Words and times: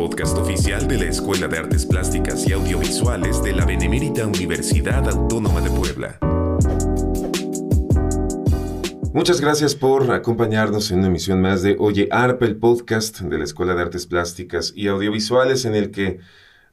podcast 0.00 0.38
oficial 0.38 0.88
de 0.88 0.96
la 0.96 1.04
Escuela 1.04 1.46
de 1.46 1.58
Artes 1.58 1.84
Plásticas 1.84 2.48
y 2.48 2.52
Audiovisuales 2.52 3.42
de 3.42 3.52
la 3.52 3.66
Benemérita 3.66 4.26
Universidad 4.26 5.06
Autónoma 5.06 5.60
de 5.60 5.68
Puebla. 5.68 6.18
Muchas 9.12 9.42
gracias 9.42 9.74
por 9.74 10.10
acompañarnos 10.10 10.90
en 10.90 11.00
una 11.00 11.08
emisión 11.08 11.42
más 11.42 11.60
de 11.60 11.76
Oye 11.78 12.08
ARP, 12.10 12.42
el 12.44 12.56
podcast 12.56 13.20
de 13.20 13.36
la 13.36 13.44
Escuela 13.44 13.74
de 13.74 13.82
Artes 13.82 14.06
Plásticas 14.06 14.72
y 14.74 14.88
Audiovisuales 14.88 15.66
en 15.66 15.74
el 15.74 15.90
que 15.90 16.20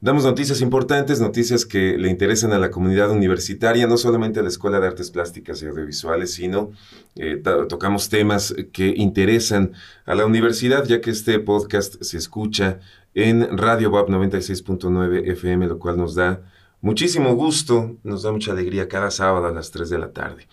Damos 0.00 0.22
noticias 0.22 0.60
importantes, 0.60 1.20
noticias 1.20 1.66
que 1.66 1.98
le 1.98 2.08
interesan 2.08 2.52
a 2.52 2.58
la 2.60 2.70
comunidad 2.70 3.10
universitaria, 3.10 3.88
no 3.88 3.96
solamente 3.96 4.38
a 4.38 4.44
la 4.44 4.48
Escuela 4.48 4.78
de 4.78 4.86
Artes 4.86 5.10
Plásticas 5.10 5.60
y 5.60 5.66
Audiovisuales, 5.66 6.34
sino 6.34 6.70
eh, 7.16 7.42
tocamos 7.68 8.08
temas 8.08 8.54
que 8.72 8.94
interesan 8.96 9.72
a 10.06 10.14
la 10.14 10.24
universidad, 10.24 10.84
ya 10.84 11.00
que 11.00 11.10
este 11.10 11.40
podcast 11.40 12.00
se 12.00 12.16
escucha 12.16 12.78
en 13.18 13.58
Radio 13.58 13.90
WAP 13.90 14.10
96.9 14.10 15.28
FM, 15.32 15.66
lo 15.66 15.80
cual 15.80 15.96
nos 15.96 16.14
da 16.14 16.40
muchísimo 16.80 17.34
gusto, 17.34 17.96
nos 18.04 18.22
da 18.22 18.30
mucha 18.30 18.52
alegría 18.52 18.86
cada 18.86 19.10
sábado 19.10 19.46
a 19.46 19.50
las 19.50 19.72
3 19.72 19.90
de 19.90 19.98
la 19.98 20.12
tarde. 20.12 20.46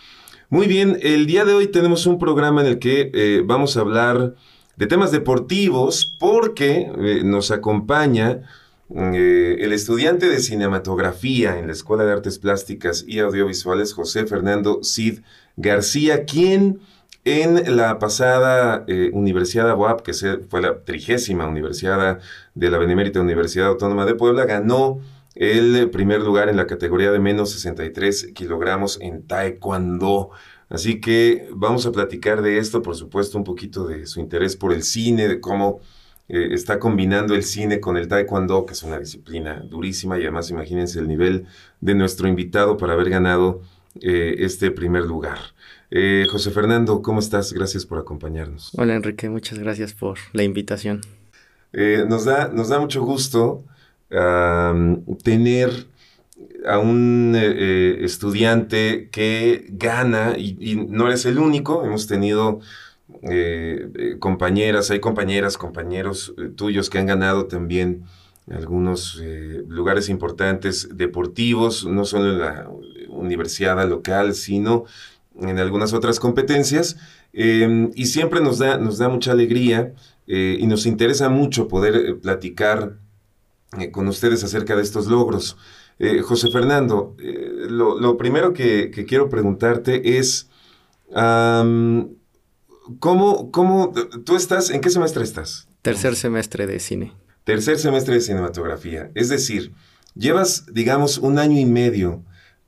Muy 0.50 0.66
bien, 0.66 0.98
el 1.04 1.28
día 1.28 1.46
de 1.46 1.54
hoy 1.54 1.68
tenemos 1.68 2.08
un 2.08 2.18
programa 2.18 2.62
en 2.62 2.68
el 2.68 2.80
que 2.80 3.12
eh, 3.14 3.44
vamos 3.46 3.78
a 3.78 3.82
hablar 3.82 4.34
de 4.78 4.88
temas 4.88 5.12
deportivos 5.12 6.18
porque 6.20 6.92
eh, 6.98 7.22
nos 7.24 7.52
acompaña 7.52 8.42
eh, 8.96 9.58
el 9.60 9.72
estudiante 9.72 10.28
de 10.28 10.40
cinematografía 10.40 11.60
en 11.60 11.68
la 11.68 11.74
Escuela 11.74 12.04
de 12.04 12.14
Artes 12.14 12.40
Plásticas 12.40 13.06
y 13.08 13.20
Audiovisuales, 13.20 13.94
José 13.94 14.26
Fernando 14.26 14.80
Cid 14.84 15.20
García, 15.56 16.26
quien 16.26 16.80
en 17.26 17.76
la 17.76 17.98
pasada 17.98 18.86
eh, 18.88 19.10
Universidad 19.12 19.76
UAP, 19.76 20.02
que 20.02 20.14
fue 20.48 20.62
la 20.62 20.84
trigésima 20.84 21.48
Universidad 21.48 22.20
de 22.54 22.70
la 22.70 22.78
Benemérita 22.78 23.20
Universidad 23.20 23.68
Autónoma 23.68 24.06
de 24.06 24.14
Puebla, 24.14 24.46
ganó 24.46 25.02
el 25.34 25.90
primer 25.90 26.22
lugar 26.22 26.50
en 26.50 26.56
la 26.56 26.68
categoría 26.68 27.12
de 27.12 27.20
menos 27.20 27.52
63 27.52 28.32
kilogramos 28.34 29.00
en 29.02 29.24
Taekwondo. 29.24 30.30
Así 30.70 31.02
que 31.02 31.50
vamos 31.52 31.86
a 31.88 31.92
platicar 31.92 32.44
de 32.44 32.60
esto, 32.60 32.82
por 32.84 32.96
supuesto, 32.96 33.38
un 33.38 33.44
poquito 33.44 33.88
de 33.88 34.06
su 34.06 34.20
interés 34.20 34.56
por 34.56 34.72
el 34.72 34.84
cine, 34.84 35.28
de 35.28 35.40
cómo 35.42 35.80
eh, 36.30 36.50
está 36.52 36.80
combinando 36.80 37.34
el 37.34 37.44
cine 37.44 37.80
con 37.80 37.98
el 37.98 38.08
taekwondo, 38.08 38.66
que 38.68 38.74
es 38.74 38.84
una 38.84 39.00
disciplina 39.00 39.62
durísima 39.68 40.18
y 40.18 40.22
además 40.22 40.50
imagínense 40.52 41.00
el 41.00 41.08
nivel 41.08 41.48
de 41.82 41.96
nuestro 41.96 42.28
invitado 42.28 42.78
para 42.78 42.94
haber 42.94 43.10
ganado 43.10 43.62
eh, 44.02 44.36
este 44.40 44.72
primer 44.72 45.04
lugar. 45.06 45.40
Eh, 45.92 46.26
José 46.30 46.52
Fernando, 46.52 47.02
¿cómo 47.02 47.20
estás? 47.20 47.54
Gracias 47.54 47.86
por 47.86 48.00
acompañarnos. 48.00 48.72
Hola 48.78 48.96
Enrique, 48.96 49.30
muchas 49.30 49.60
gracias 49.60 49.94
por 49.94 50.18
la 50.34 50.44
invitación. 50.44 51.02
nos, 51.74 52.26
da, 52.26 52.48
nos 52.48 52.70
da 52.70 52.80
mucho 52.80 53.04
gusto 53.04 53.64
tener 55.24 55.72
a 56.66 56.80
un 56.80 57.36
estudiante 57.36 59.10
que 59.12 59.66
gana 59.70 60.36
y, 60.38 60.58
y, 60.60 60.76
no 60.76 61.08
eres 61.08 61.26
el 61.26 61.38
único, 61.40 61.84
hemos 61.86 62.08
tenido 62.08 62.62
eh, 63.22 63.88
eh, 63.96 64.16
compañeras, 64.20 64.90
hay 64.90 65.00
compañeras, 65.00 65.58
compañeros 65.58 66.34
eh, 66.38 66.50
tuyos 66.56 66.90
que 66.90 66.98
han 66.98 67.06
ganado 67.06 67.46
también 67.46 68.04
algunos 68.52 69.20
lugares 69.68 70.08
importantes 70.08 70.90
deportivos, 70.96 71.84
no 71.84 72.06
solo 72.06 72.32
en 72.32 72.40
la 72.40 72.70
universidad 73.10 73.90
local, 73.90 74.36
sino 74.36 74.86
en 75.42 75.60
algunas 75.60 75.94
otras 75.94 76.20
competencias. 76.20 76.98
Em, 77.34 77.92
y 77.96 78.06
siempre 78.08 78.42
nos 78.42 78.60
da, 78.60 78.78
nos 78.78 78.98
da 78.98 79.10
mucha 79.10 79.32
alegría 79.32 79.94
y 80.28 80.66
nos 80.66 80.88
interesa 80.88 81.30
mucho 81.30 81.68
poder 81.68 82.20
platicar 82.20 82.98
con 83.92 84.08
ustedes 84.08 84.44
acerca 84.44 84.76
de 84.76 84.82
estos 84.82 85.06
logros. 85.06 85.56
José 86.24 86.50
Fernando, 86.50 87.16
lo, 87.70 88.18
primero 88.18 88.52
que, 88.52 88.90
quiero 89.08 89.30
preguntarte 89.30 90.18
es, 90.18 90.50
¿Cómo, 93.00 93.52
cómo, 93.52 93.94
tú 94.26 94.36
estás, 94.36 94.70
en 94.70 94.82
qué 94.82 94.90
semestre 94.90 95.24
estás? 95.24 95.68
Tercer 95.82 96.16
semestre 96.16 96.68
de 96.68 96.80
cine. 96.80 97.14
Tercer 97.44 97.80
semestre 97.80 98.16
de 98.16 98.22
cinematografía. 98.22 99.12
Es 99.16 99.30
decir, 99.30 99.72
llevas, 100.14 100.66
digamos, 100.72 101.18
un 101.18 101.40
año 101.40 101.60
y 101.60 101.66
medio 101.66 102.24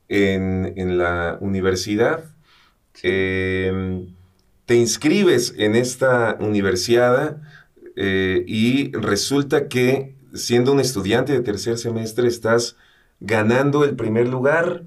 en, 0.08 0.98
la 0.98 1.38
universidad. 1.40 2.24
Em, 3.02 4.14
te 4.66 4.76
inscribes 4.76 5.54
en 5.56 5.74
esta 5.74 6.36
universidad 6.40 7.40
eh, 7.96 8.44
y 8.46 8.92
resulta 8.92 9.68
que 9.68 10.14
siendo 10.34 10.72
un 10.72 10.80
estudiante 10.80 11.32
de 11.32 11.40
tercer 11.40 11.78
semestre 11.78 12.28
estás 12.28 12.76
ganando 13.20 13.84
el 13.84 13.96
primer 13.96 14.28
lugar 14.28 14.84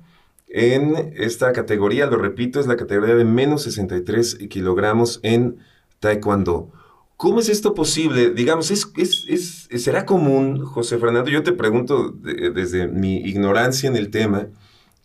en 0.47 1.13
esta 1.15 1.53
categoría, 1.53 2.05
lo 2.07 2.17
repito, 2.17 2.59
es 2.59 2.67
la 2.67 2.75
categoría 2.75 3.15
de 3.15 3.25
menos 3.25 3.63
63 3.63 4.35
kilogramos 4.49 5.19
en 5.23 5.57
Taekwondo. 5.99 6.71
¿Cómo 7.17 7.39
es 7.39 7.49
esto 7.49 7.73
posible? 7.73 8.31
Digamos, 8.31 8.71
¿es, 8.71 8.87
es, 8.97 9.67
será 9.81 10.05
común, 10.05 10.65
José 10.65 10.97
Fernando? 10.97 11.29
Yo 11.29 11.43
te 11.43 11.53
pregunto 11.53 12.11
desde 12.11 12.87
mi 12.87 13.17
ignorancia 13.17 13.87
en 13.87 13.95
el 13.95 14.09
tema, 14.09 14.47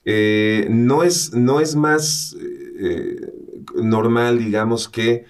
eh, 0.04 0.66
¿no, 0.70 1.02
es, 1.02 1.32
¿no 1.34 1.60
es 1.60 1.76
más 1.76 2.36
eh, 2.78 3.32
normal, 3.74 4.38
digamos, 4.38 4.88
que 4.88 5.24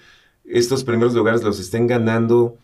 estos 0.45 0.83
primeros 0.83 1.13
lugares 1.13 1.43
los 1.43 1.59
estén 1.59 1.87
ganando 1.87 2.57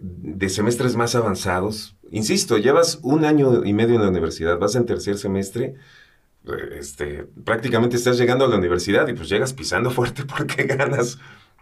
de 0.00 0.48
semestres 0.48 0.96
más 0.96 1.14
avanzados? 1.14 1.96
Insisto, 2.10 2.58
llevas 2.58 2.98
un 3.02 3.24
año 3.24 3.64
y 3.64 3.72
medio 3.72 3.94
en 3.96 4.02
la 4.02 4.08
universidad, 4.08 4.58
vas 4.58 4.74
en 4.74 4.86
tercer 4.86 5.16
semestre, 5.16 5.76
este, 6.78 7.24
prácticamente 7.44 7.96
estás 7.96 8.18
llegando 8.18 8.44
a 8.44 8.48
la 8.48 8.56
universidad 8.56 9.06
y 9.08 9.14
pues 9.14 9.28
llegas 9.28 9.52
pisando 9.52 9.90
fuerte 9.90 10.24
porque 10.36 10.64
ganas 10.64 11.18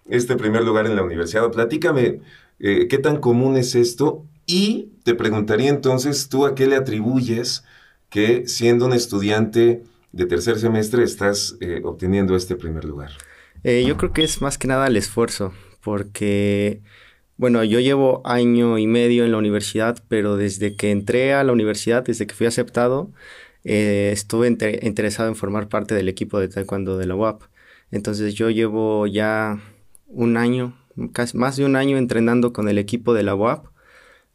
este 0.09 0.37
primer 0.37 0.65
lugar 0.65 0.87
en 0.87 0.97
la 0.97 1.03
universidad. 1.03 1.51
Platícame 1.51 2.21
eh, 2.59 2.89
qué 2.89 2.99
tan 2.99 3.19
común 3.19 3.57
es 3.57 3.75
esto 3.75 4.25
y 4.47 4.91
te 5.05 5.15
preguntaría 5.15 5.69
entonces 5.69 6.29
tú 6.29 6.47
a 6.47 6.55
qué 6.55 6.67
le 6.67 6.77
atribuyes 6.77 7.65
que 8.09 8.49
siendo 8.49 8.87
un 8.87 8.93
estudiante 8.93 9.85
de 10.13 10.27
tercer 10.27 10.59
semestre 10.59 11.03
estás 11.05 11.57
eh, 11.61 11.81
obteniendo 11.85 12.37
este 12.37 12.57
primer 12.57 12.85
lugar. 12.85 13.13
Eh, 13.63 13.85
yo 13.87 13.97
creo 13.97 14.13
que 14.13 14.23
es 14.23 14.41
más 14.41 14.59
que 14.59 14.69
nada 14.69 14.87
el 14.87 14.97
esfuerzo, 14.97 15.53
porque, 15.83 16.81
bueno, 17.37 17.63
yo 17.65 17.81
llevo 17.81 18.23
año 18.25 18.79
y 18.79 18.87
medio 18.87 19.25
en 19.25 19.33
la 19.33 19.39
universidad, 19.39 20.03
pero 20.09 20.37
desde 20.37 20.77
que 20.77 20.91
entré 20.91 21.35
a 21.35 21.45
la 21.45 21.53
universidad, 21.53 22.05
desde 22.05 22.27
que 22.27 22.35
fui 22.35 22.47
aceptado, 22.47 23.11
eh, 23.65 24.11
estuve 24.13 24.49
interesado 24.83 25.29
en 25.29 25.37
formar 25.37 25.69
parte 25.69 25.95
del 25.95 26.09
equipo 26.09 26.41
de 26.41 26.49
taekwondo 26.49 26.97
de 26.97 27.07
la 27.07 27.15
UAP. 27.15 27.43
Entonces 27.91 28.35
yo 28.35 28.51
llevo 28.51 29.07
ya 29.07 29.61
un 30.07 30.37
año, 30.37 30.77
casi 31.13 31.37
más 31.37 31.57
de 31.57 31.65
un 31.65 31.77
año 31.77 31.99
entrenando 31.99 32.53
con 32.53 32.69
el 32.69 32.79
equipo 32.79 33.15
de 33.15 33.23
la 33.23 33.35
UAP. 33.35 33.67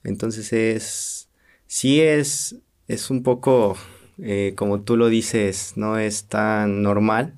Entonces 0.04 0.54
es, 0.54 1.30
sí 1.68 2.02
es, 2.02 2.58
es 2.88 3.10
un 3.10 3.24
poco, 3.24 3.78
eh, 4.22 4.54
como 4.56 4.82
tú 4.82 4.98
lo 4.98 5.10
dices, 5.10 5.74
no 5.76 5.98
es 5.98 6.26
tan 6.26 6.82
normal, 6.84 7.34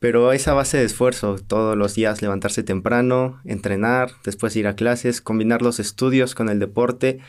pero 0.00 0.32
esa 0.32 0.52
base 0.52 0.78
de 0.78 0.84
esfuerzo, 0.84 1.38
todos 1.46 1.76
los 1.76 1.94
días 1.94 2.22
levantarse 2.22 2.62
temprano, 2.64 3.40
entrenar, 3.44 4.10
después 4.24 4.56
ir 4.56 4.66
a 4.66 4.74
clases, 4.74 5.20
combinar 5.20 5.62
los 5.62 5.78
estudios 5.78 6.34
con 6.34 6.48
el 6.48 6.58
deporte 6.58 7.20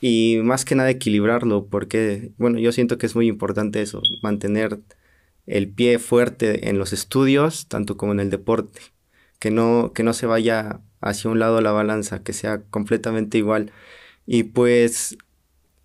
y 0.00 0.38
más 0.42 0.64
que 0.64 0.74
nada 0.74 0.90
equilibrarlo, 0.90 1.66
porque, 1.66 2.32
bueno, 2.38 2.58
yo 2.58 2.72
siento 2.72 2.98
que 2.98 3.06
es 3.06 3.14
muy 3.14 3.28
importante 3.28 3.82
eso, 3.82 4.00
mantener 4.22 4.80
el 5.46 5.68
pie 5.68 5.98
fuerte 5.98 6.68
en 6.68 6.78
los 6.78 6.92
estudios, 6.92 7.68
tanto 7.68 7.96
como 7.96 8.12
en 8.12 8.20
el 8.20 8.30
deporte, 8.30 8.80
que 9.38 9.50
no, 9.50 9.92
que 9.94 10.02
no 10.02 10.12
se 10.12 10.26
vaya 10.26 10.80
hacia 11.00 11.30
un 11.30 11.38
lado 11.38 11.60
la 11.60 11.72
balanza, 11.72 12.22
que 12.22 12.32
sea 12.32 12.62
completamente 12.70 13.38
igual. 13.38 13.72
Y 14.26 14.44
pues 14.44 15.16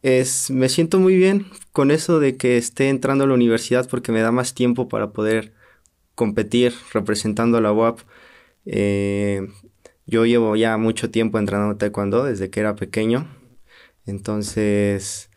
es, 0.01 0.49
me 0.51 0.69
siento 0.69 0.99
muy 0.99 1.15
bien 1.15 1.47
con 1.71 1.91
eso 1.91 2.19
de 2.19 2.37
que 2.37 2.57
esté 2.57 2.89
entrando 2.89 3.23
a 3.23 3.27
la 3.27 3.33
universidad 3.33 3.89
porque 3.89 4.11
me 4.11 4.21
da 4.21 4.31
más 4.31 4.53
tiempo 4.53 4.87
para 4.87 5.11
poder 5.11 5.53
competir 6.15 6.73
representando 6.93 7.57
a 7.57 7.61
la 7.61 7.73
UAP. 7.73 7.99
Eh, 8.65 9.47
yo 10.05 10.25
llevo 10.25 10.55
ya 10.55 10.77
mucho 10.77 11.09
tiempo 11.11 11.39
entrenando 11.39 11.77
taekwondo 11.77 12.23
desde 12.25 12.49
que 12.49 12.59
era 12.59 12.75
pequeño 12.75 13.27
entonces, 14.05 15.29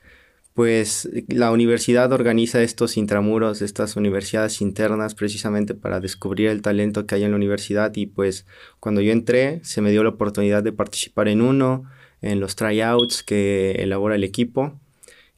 pues 0.54 1.08
la 1.28 1.50
universidad 1.52 2.12
organiza 2.12 2.62
estos 2.62 2.96
intramuros, 2.96 3.62
estas 3.62 3.96
universidades 3.96 4.60
internas 4.60 5.14
precisamente 5.14 5.74
para 5.74 6.00
descubrir 6.00 6.48
el 6.48 6.62
talento 6.62 7.06
que 7.06 7.16
hay 7.16 7.24
en 7.24 7.30
la 7.30 7.36
universidad 7.36 7.92
y 7.94 8.06
pues 8.06 8.46
cuando 8.80 9.00
yo 9.00 9.12
entré 9.12 9.60
se 9.64 9.80
me 9.80 9.90
dio 9.90 10.02
la 10.02 10.10
oportunidad 10.10 10.62
de 10.62 10.72
participar 10.72 11.28
en 11.28 11.42
uno, 11.42 11.84
en 12.22 12.40
los 12.40 12.56
tryouts 12.56 13.22
que 13.22 13.72
elabora 13.72 14.14
el 14.14 14.24
equipo 14.24 14.78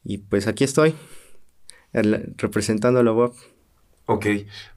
y 0.05 0.19
pues 0.19 0.47
aquí 0.47 0.65
estoy 0.65 0.95
representando 1.93 3.01
a 3.01 3.03
la 3.03 3.13
UAP. 3.13 3.35
Ok, 4.09 4.27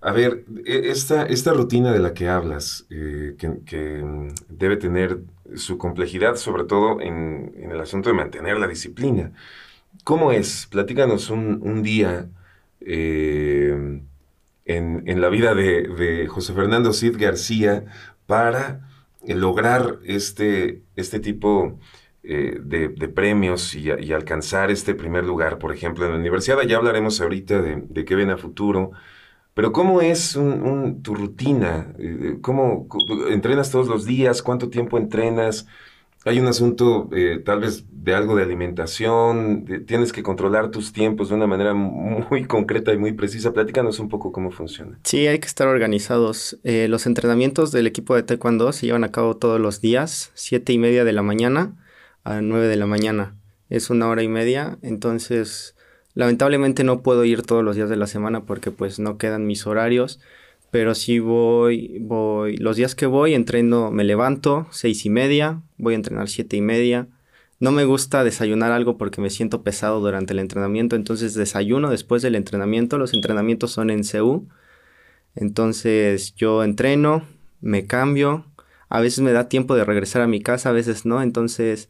a 0.01 0.11
ver, 0.11 0.43
e, 0.65 0.89
esta, 0.89 1.25
esta 1.25 1.53
rutina 1.53 1.91
de 1.91 1.99
la 1.99 2.13
que 2.15 2.27
hablas, 2.27 2.87
eh, 2.89 3.35
que, 3.37 4.03
mm, 4.03 4.29
debe 4.49 4.75
tener 4.77 5.19
su 5.55 5.77
complejidad, 5.77 6.35
sobre 6.35 6.63
todo 6.63 6.99
en, 6.99 7.53
el 7.71 7.79
asunto 7.79 8.09
de 8.09 8.15
mantener 8.15 8.57
la 8.57 8.67
disciplina. 8.67 9.31
¿Cómo 10.03 10.31
es? 10.31 10.67
Platícanos 10.71 11.29
un, 11.29 11.83
día 11.83 12.29
eh, 12.81 14.01
en, 14.65 15.21
la 15.21 15.29
vida 15.29 15.53
de, 15.55 16.27
José 16.27 16.53
Fernando 16.53 16.93
Cid 16.93 17.17
García 17.19 17.85
para 18.25 18.88
lograr 19.35 19.99
este, 20.05 20.83
este 20.95 21.19
tipo 21.19 21.79
eh, 22.23 22.57
de, 22.61 22.89
premios 23.09 23.75
y, 23.75 23.91
alcanzar 24.11 24.71
este 24.71 24.95
primer 24.95 25.23
lugar, 25.23 25.59
por 25.59 25.73
ejemplo, 25.73 26.05
en 26.05 26.11
la 26.11 26.17
universidad. 26.17 26.61
Ya 26.63 26.77
hablaremos 26.77 27.21
ahorita 27.21 27.61
de, 27.61 27.83
de 27.87 28.05
qué 28.05 28.15
ven 28.15 28.29
a 28.31 28.37
futuro. 28.37 28.91
Pero 29.53 29.73
¿cómo 29.73 30.01
es 30.01 30.39
tu 31.03 31.15
rutina? 31.15 31.93
Eh, 31.99 32.37
¿Cómo 32.41 32.87
entrenas 33.29 33.71
todos 33.71 33.87
los 33.87 34.05
días? 34.05 34.41
¿Cuánto 34.41 34.69
tiempo 34.69 34.97
entrenas? 34.97 35.67
Hay 36.25 36.39
un 36.39 36.47
asunto 36.47 37.09
eh, 37.13 37.41
tal 37.43 37.61
vez 37.61 37.85
de 37.91 38.13
algo 38.13 38.35
de 38.35 38.43
alimentación, 38.43 39.65
tienes 39.87 40.11
que 40.11 40.21
controlar 40.21 40.69
tus 40.69 40.91
tiempos 40.91 41.29
de 41.29 41.35
una 41.35 41.47
manera 41.47 41.73
muy 41.73 42.45
concreta 42.45 42.93
y 42.93 42.97
muy 42.97 43.13
precisa. 43.13 43.53
Platícanos 43.53 43.99
un 43.99 44.09
poco 44.09 44.31
cómo 44.31 44.51
funciona. 44.51 44.99
Sí, 45.03 45.27
hay 45.27 45.39
que 45.39 45.47
estar 45.47 45.67
organizados. 45.67 46.59
Eh, 46.63 46.87
los 46.89 47.05
entrenamientos 47.05 47.71
del 47.71 47.87
equipo 47.87 48.15
de 48.15 48.23
Taekwondo 48.23 48.71
se 48.73 48.85
llevan 48.85 49.03
a 49.03 49.11
cabo 49.11 49.37
todos 49.37 49.59
los 49.59 49.81
días, 49.81 50.31
siete 50.33 50.73
y 50.73 50.77
media 50.77 51.05
de 51.05 51.13
la 51.13 51.21
mañana 51.21 51.75
a 52.23 52.41
nueve 52.41 52.67
de 52.67 52.75
la 52.75 52.85
mañana. 52.85 53.35
Es 53.69 53.89
una 53.89 54.07
hora 54.07 54.23
y 54.23 54.27
media, 54.27 54.77
entonces 54.81 55.75
Lamentablemente 56.19 56.83
no 56.83 57.01
puedo 57.01 57.23
ir 57.23 57.43
todos 57.43 57.63
los 57.63 57.75
días 57.75 57.89
de 57.89 57.95
la 57.95 58.07
semana 58.07 58.43
porque 58.43 58.71
pues 58.71 58.99
no 58.99 59.17
quedan 59.17 59.45
mis 59.45 59.65
horarios, 59.67 60.19
pero 60.71 60.95
sí 60.95 61.19
voy, 61.19 61.99
voy, 62.01 62.57
los 62.57 62.75
días 62.75 62.95
que 62.95 63.05
voy 63.05 63.33
entreno, 63.33 63.91
me 63.91 64.03
levanto 64.03 64.67
seis 64.71 65.05
y 65.05 65.09
media, 65.09 65.61
voy 65.77 65.93
a 65.93 65.97
entrenar 65.97 66.29
siete 66.29 66.57
y 66.57 66.61
media. 66.61 67.07
No 67.59 67.71
me 67.71 67.85
gusta 67.85 68.23
desayunar 68.23 68.71
algo 68.71 68.97
porque 68.97 69.21
me 69.21 69.29
siento 69.29 69.63
pesado 69.63 69.99
durante 69.99 70.33
el 70.33 70.39
entrenamiento, 70.39 70.95
entonces 70.95 71.33
desayuno 71.33 71.89
después 71.89 72.21
del 72.21 72.35
entrenamiento. 72.35 72.97
Los 72.97 73.13
entrenamientos 73.13 73.71
son 73.71 73.89
en 73.89 74.03
CU. 74.03 74.47
Entonces 75.35 76.35
yo 76.35 76.63
entreno, 76.63 77.23
me 77.61 77.85
cambio. 77.85 78.45
A 78.89 79.01
veces 79.01 79.19
me 79.21 79.33
da 79.33 79.49
tiempo 79.49 79.75
de 79.75 79.85
regresar 79.85 80.21
a 80.21 80.27
mi 80.27 80.41
casa, 80.41 80.69
a 80.69 80.73
veces 80.73 81.05
no. 81.05 81.21
Entonces 81.21 81.89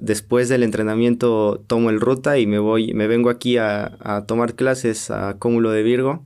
después 0.00 0.48
del 0.48 0.62
entrenamiento 0.62 1.62
tomo 1.66 1.90
el 1.90 2.00
ruta 2.00 2.38
y 2.38 2.46
me 2.46 2.58
voy, 2.58 2.94
me 2.94 3.06
vengo 3.06 3.30
aquí 3.30 3.56
a, 3.58 4.24
tomar 4.26 4.54
clases 4.54 5.10
a 5.10 5.36
Cúmulo 5.38 5.70
de 5.70 5.82
Virgo 5.82 6.24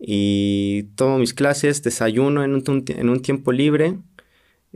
y 0.00 0.84
tomo 0.96 1.18
mis 1.18 1.34
clases, 1.34 1.82
desayuno 1.82 2.42
en 2.42 2.54
un, 2.54 2.84
en 2.88 3.08
un 3.08 3.20
tiempo 3.20 3.52
libre. 3.52 3.98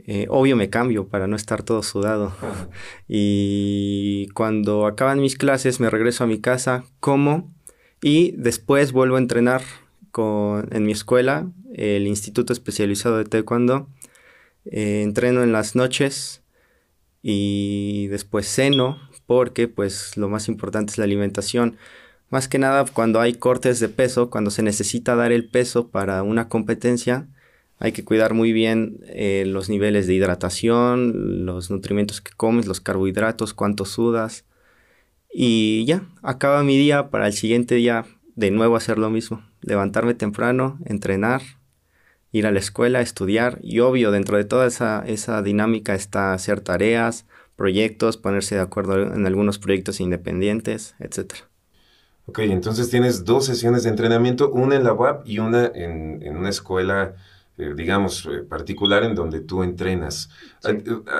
Eh, 0.05 0.27
obvio 0.29 0.55
me 0.55 0.69
cambio 0.69 1.07
para 1.07 1.25
no 1.25 1.35
estar 1.35 1.63
todo 1.63 1.81
sudado. 1.81 2.33
y 3.07 4.27
cuando 4.33 4.85
acaban 4.85 5.19
mis 5.19 5.37
clases 5.37 5.79
me 5.79 5.89
regreso 5.89 6.23
a 6.23 6.27
mi 6.27 6.39
casa, 6.39 6.83
como 6.99 7.51
y 8.01 8.33
después 8.37 8.91
vuelvo 8.91 9.15
a 9.15 9.19
entrenar 9.19 9.63
con, 10.11 10.67
en 10.71 10.85
mi 10.85 10.91
escuela, 10.91 11.49
el 11.73 12.07
Instituto 12.07 12.53
Especializado 12.53 13.17
de 13.17 13.25
Taekwondo. 13.25 13.89
Eh, 14.65 15.01
entreno 15.03 15.43
en 15.43 15.51
las 15.51 15.75
noches 15.75 16.43
y 17.21 18.07
después 18.07 18.47
seno 18.47 18.99
porque 19.27 19.67
pues 19.67 20.17
lo 20.17 20.29
más 20.29 20.47
importante 20.47 20.91
es 20.91 20.97
la 20.97 21.05
alimentación. 21.05 21.77
Más 22.29 22.47
que 22.47 22.59
nada 22.59 22.85
cuando 22.85 23.21
hay 23.21 23.33
cortes 23.35 23.79
de 23.79 23.89
peso, 23.89 24.29
cuando 24.29 24.51
se 24.51 24.63
necesita 24.63 25.15
dar 25.15 25.31
el 25.31 25.47
peso 25.47 25.89
para 25.89 26.23
una 26.23 26.49
competencia, 26.49 27.27
hay 27.77 27.91
que 27.91 28.05
cuidar 28.05 28.33
muy 28.33 28.53
bien 28.53 28.99
eh, 29.07 29.43
los 29.45 29.69
niveles 29.69 30.07
de 30.07 30.13
hidratación, 30.13 31.45
los 31.45 31.69
nutrimentos 31.69 32.21
que 32.21 32.31
comes, 32.35 32.67
los 32.67 32.79
carbohidratos, 32.79 33.53
cuánto 33.53 33.85
sudas. 33.85 34.45
Y 35.31 35.85
ya, 35.85 36.03
acaba 36.23 36.63
mi 36.63 36.77
día 36.77 37.09
para 37.09 37.27
el 37.27 37.33
siguiente 37.33 37.75
día 37.75 38.05
de 38.35 38.51
nuevo 38.51 38.75
hacer 38.75 38.97
lo 38.97 39.09
mismo. 39.09 39.43
Levantarme 39.61 40.13
temprano, 40.13 40.79
entrenar, 40.85 41.41
ir 42.31 42.47
a 42.47 42.51
la 42.51 42.59
escuela, 42.59 43.01
estudiar 43.01 43.59
y 43.61 43.79
obvio 43.79 44.11
dentro 44.11 44.37
de 44.37 44.45
toda 44.45 44.67
esa, 44.67 45.03
esa 45.05 45.41
dinámica 45.41 45.95
está 45.95 46.33
hacer 46.33 46.61
tareas, 46.61 47.25
proyectos, 47.55 48.17
ponerse 48.17 48.55
de 48.55 48.61
acuerdo 48.61 49.01
en 49.13 49.25
algunos 49.25 49.59
proyectos 49.59 49.99
independientes, 49.99 50.95
etc. 50.99 51.33
Ok, 52.27 52.39
entonces 52.39 52.89
tienes 52.89 53.23
dos 53.23 53.45
sesiones 53.45 53.83
de 53.83 53.89
entrenamiento, 53.89 54.51
una 54.51 54.75
en 54.75 54.83
la 54.83 54.93
UAP 54.93 55.27
y 55.27 55.39
una 55.39 55.67
en, 55.67 56.23
en 56.23 56.37
una 56.37 56.49
escuela, 56.49 57.13
eh, 57.57 57.73
digamos, 57.75 58.25
eh, 58.25 58.39
particular 58.39 59.03
en 59.03 59.15
donde 59.15 59.41
tú 59.41 59.63
entrenas. 59.63 60.29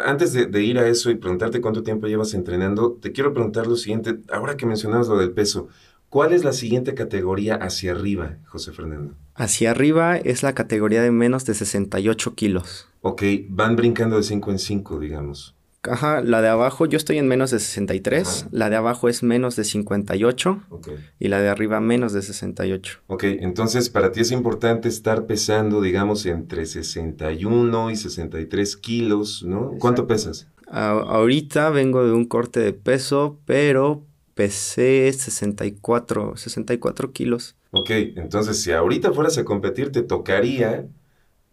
Antes 0.05 0.33
de, 0.33 0.47
de, 0.47 0.63
ir 0.63 0.79
a 0.79 0.87
eso 0.87 1.11
y 1.11 1.15
preguntarte 1.15 1.61
cuánto 1.61 1.83
tiempo 1.83 2.07
llevas 2.07 2.33
entrenando, 2.33 2.93
te 2.93 3.11
quiero 3.11 3.33
preguntar 3.33 3.67
lo 3.67 3.75
siguiente, 3.75 4.19
ahora 4.31 4.57
que 4.57 4.65
mencionabas 4.65 5.07
lo 5.07 5.17
del 5.17 5.31
peso, 5.31 5.69
¿Cuál 6.15 6.31
es 6.31 6.45
la 6.45 6.53
siguiente 6.53 6.93
categoría 6.93 7.55
hacia 7.55 7.91
arriba, 7.91 8.37
José 8.45 8.71
Fernando? 8.71 9.15
Hacia 9.33 9.71
arriba 9.71 10.15
es 10.15 10.43
la 10.43 10.53
categoría 10.53 11.01
de 11.01 11.11
menos 11.11 11.43
de 11.43 11.53
68 11.53 12.35
kilos. 12.35 12.87
Ok, 13.01 13.23
van 13.49 13.75
brincando 13.75 14.15
de 14.15 14.23
5 14.23 14.51
en 14.51 14.59
5, 14.59 14.99
digamos. 14.99 15.54
Ajá, 15.89 16.21
la 16.21 16.41
de 16.41 16.47
abajo, 16.47 16.85
yo 16.85 16.97
estoy 16.97 17.17
en 17.17 17.27
menos 17.27 17.51
de 17.51 17.59
63, 17.59 18.47
la 18.51 18.69
de 18.69 18.75
abajo 18.75 19.09
es 19.09 19.23
menos 19.23 19.55
de 19.55 19.63
58 19.63 20.63
okay. 20.69 20.95
y 21.19 21.27
la 21.27 21.39
de 21.39 21.49
arriba 21.49 21.79
menos 21.79 22.13
de 22.13 22.21
68. 22.21 22.99
Ok, 23.07 23.23
entonces 23.23 23.89
para 23.89 24.11
ti 24.11 24.21
es 24.21 24.31
importante 24.31 24.87
estar 24.87 25.25
pesando, 25.25 25.81
digamos, 25.81 26.25
entre 26.25 26.65
61 26.65 27.91
y 27.91 27.95
63 27.95 28.77
kilos, 28.77 29.43
¿no? 29.43 29.71
¿Cuánto 29.79 30.07
pesas? 30.07 30.47
ahorita 30.67 31.69
vengo 31.69 32.03
de 32.05 32.11
un 32.11 32.25
corte 32.25 32.59
de 32.59 32.73
peso, 32.73 33.39
pero 33.45 34.03
pesé 34.33 35.11
64, 35.13 36.35
64 36.35 37.11
kilos. 37.11 37.55
Ok, 37.71 37.89
entonces 37.91 38.61
si 38.61 38.71
ahorita 38.71 39.11
fueras 39.11 39.37
a 39.37 39.45
competir, 39.45 39.91
te 39.91 40.01
tocaría 40.01 40.87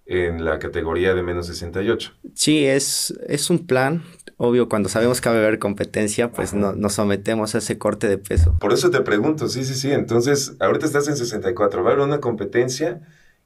en 0.06 0.44
la 0.44 0.58
categoría 0.58 1.14
de 1.14 1.22
menos 1.22 1.46
68. 1.46 2.12
Sí, 2.34 2.64
es, 2.64 3.14
es 3.28 3.50
un 3.50 3.66
plan. 3.66 4.02
Obvio, 4.37 4.69
cuando 4.69 4.88
sabemos 4.88 5.20
que 5.20 5.28
va 5.28 5.37
a 5.37 5.38
haber 5.38 5.58
competencia, 5.58 6.32
pues 6.32 6.52
no, 6.52 6.72
nos 6.72 6.94
sometemos 6.94 7.54
a 7.54 7.58
ese 7.58 7.78
corte 7.78 8.08
de 8.08 8.19
peso. 8.19 8.56
Por 8.58 8.72
eso 8.72 8.90
te 8.90 9.00
pregunto, 9.00 9.49
sí, 9.49 9.64
sí, 9.64 9.75
sí. 9.75 9.93
Entonces, 9.93 10.54
ahorita 10.58 10.87
estás 10.87 11.06
en 11.08 11.16
64, 11.16 11.82
va 11.82 11.90
a 11.90 11.92
haber 11.92 12.04
una 12.04 12.21
competencia 12.21 13.00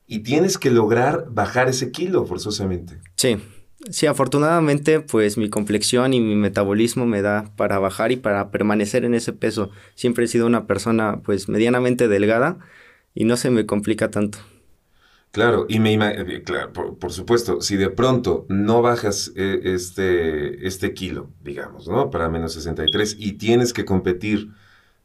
y 0.06 0.20
tienes 0.20 0.56
que 0.56 0.70
lograr 0.70 1.26
bajar 1.30 1.68
ese 1.68 1.90
kilo 1.90 2.24
forzosamente. 2.24 2.98
Sí. 3.16 3.38
Sí, 3.90 4.06
afortunadamente, 4.06 5.00
pues 5.00 5.36
mi 5.36 5.48
complexión 5.48 6.12
y 6.12 6.20
mi 6.20 6.34
metabolismo 6.34 7.06
me 7.06 7.22
da 7.22 7.52
para 7.56 7.78
bajar 7.78 8.10
y 8.10 8.16
para 8.16 8.50
permanecer 8.50 9.04
en 9.04 9.14
ese 9.14 9.32
peso. 9.32 9.70
Siempre 9.94 10.24
he 10.24 10.28
sido 10.28 10.46
una 10.46 10.66
persona, 10.66 11.20
pues, 11.22 11.48
medianamente 11.48 12.08
delgada 12.08 12.58
y 13.14 13.26
no 13.26 13.36
se 13.36 13.50
me 13.50 13.64
complica 13.64 14.10
tanto. 14.10 14.38
Claro, 15.36 15.66
y 15.68 15.80
me 15.80 15.92
eh, 15.92 16.42
claro, 16.42 16.72
por, 16.72 17.12
supuesto, 17.12 17.60
si 17.60 17.76
de 17.76 17.90
pronto 17.90 18.46
no 18.48 18.80
bajas 18.80 19.34
eh, 19.36 19.60
este, 19.64 20.66
este 20.66 20.94
kilo, 20.94 21.28
digamos, 21.44 21.86
¿no? 21.88 22.08
Para 22.08 22.30
menos 22.30 22.54
63 22.54 23.16
y 23.18 23.34
tienes 23.34 23.74
que 23.74 23.84
competir 23.84 24.52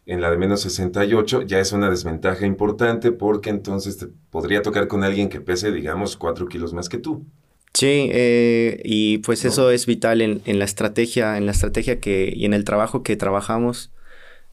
en 0.06 0.22
la 0.22 0.32
de 0.32 0.38
menos 0.38 0.62
68, 0.62 1.42
ya 1.42 1.60
es 1.60 1.74
una 1.74 1.90
desventaja 1.90 2.46
importante 2.46 3.12
porque 3.12 3.50
entonces 3.50 3.98
te 3.98 4.08
podría 4.30 4.62
tocar 4.62 4.88
con 4.88 5.04
alguien 5.04 5.28
que 5.28 5.42
pese, 5.42 5.70
digamos, 5.70 6.16
4 6.16 6.48
kilos 6.48 6.72
más 6.72 6.88
que 6.88 6.98
tú. 6.98 7.26
Sí, 7.74 8.08
eh, 8.14 8.80
y 8.86 9.18
pues 9.18 9.44
eso 9.44 9.70
es 9.70 9.86
vital 9.86 10.22
en, 10.22 10.42
en, 10.46 10.60
la 10.60 10.64
estrategia, 10.66 11.38
en 11.38 11.46
la 11.46 11.52
estrategia 11.52 12.00
que, 12.00 12.32
y 12.34 12.46
en 12.46 12.54
el 12.54 12.64
trabajo 12.64 13.04
que 13.04 13.18
trabajamos. 13.18 13.92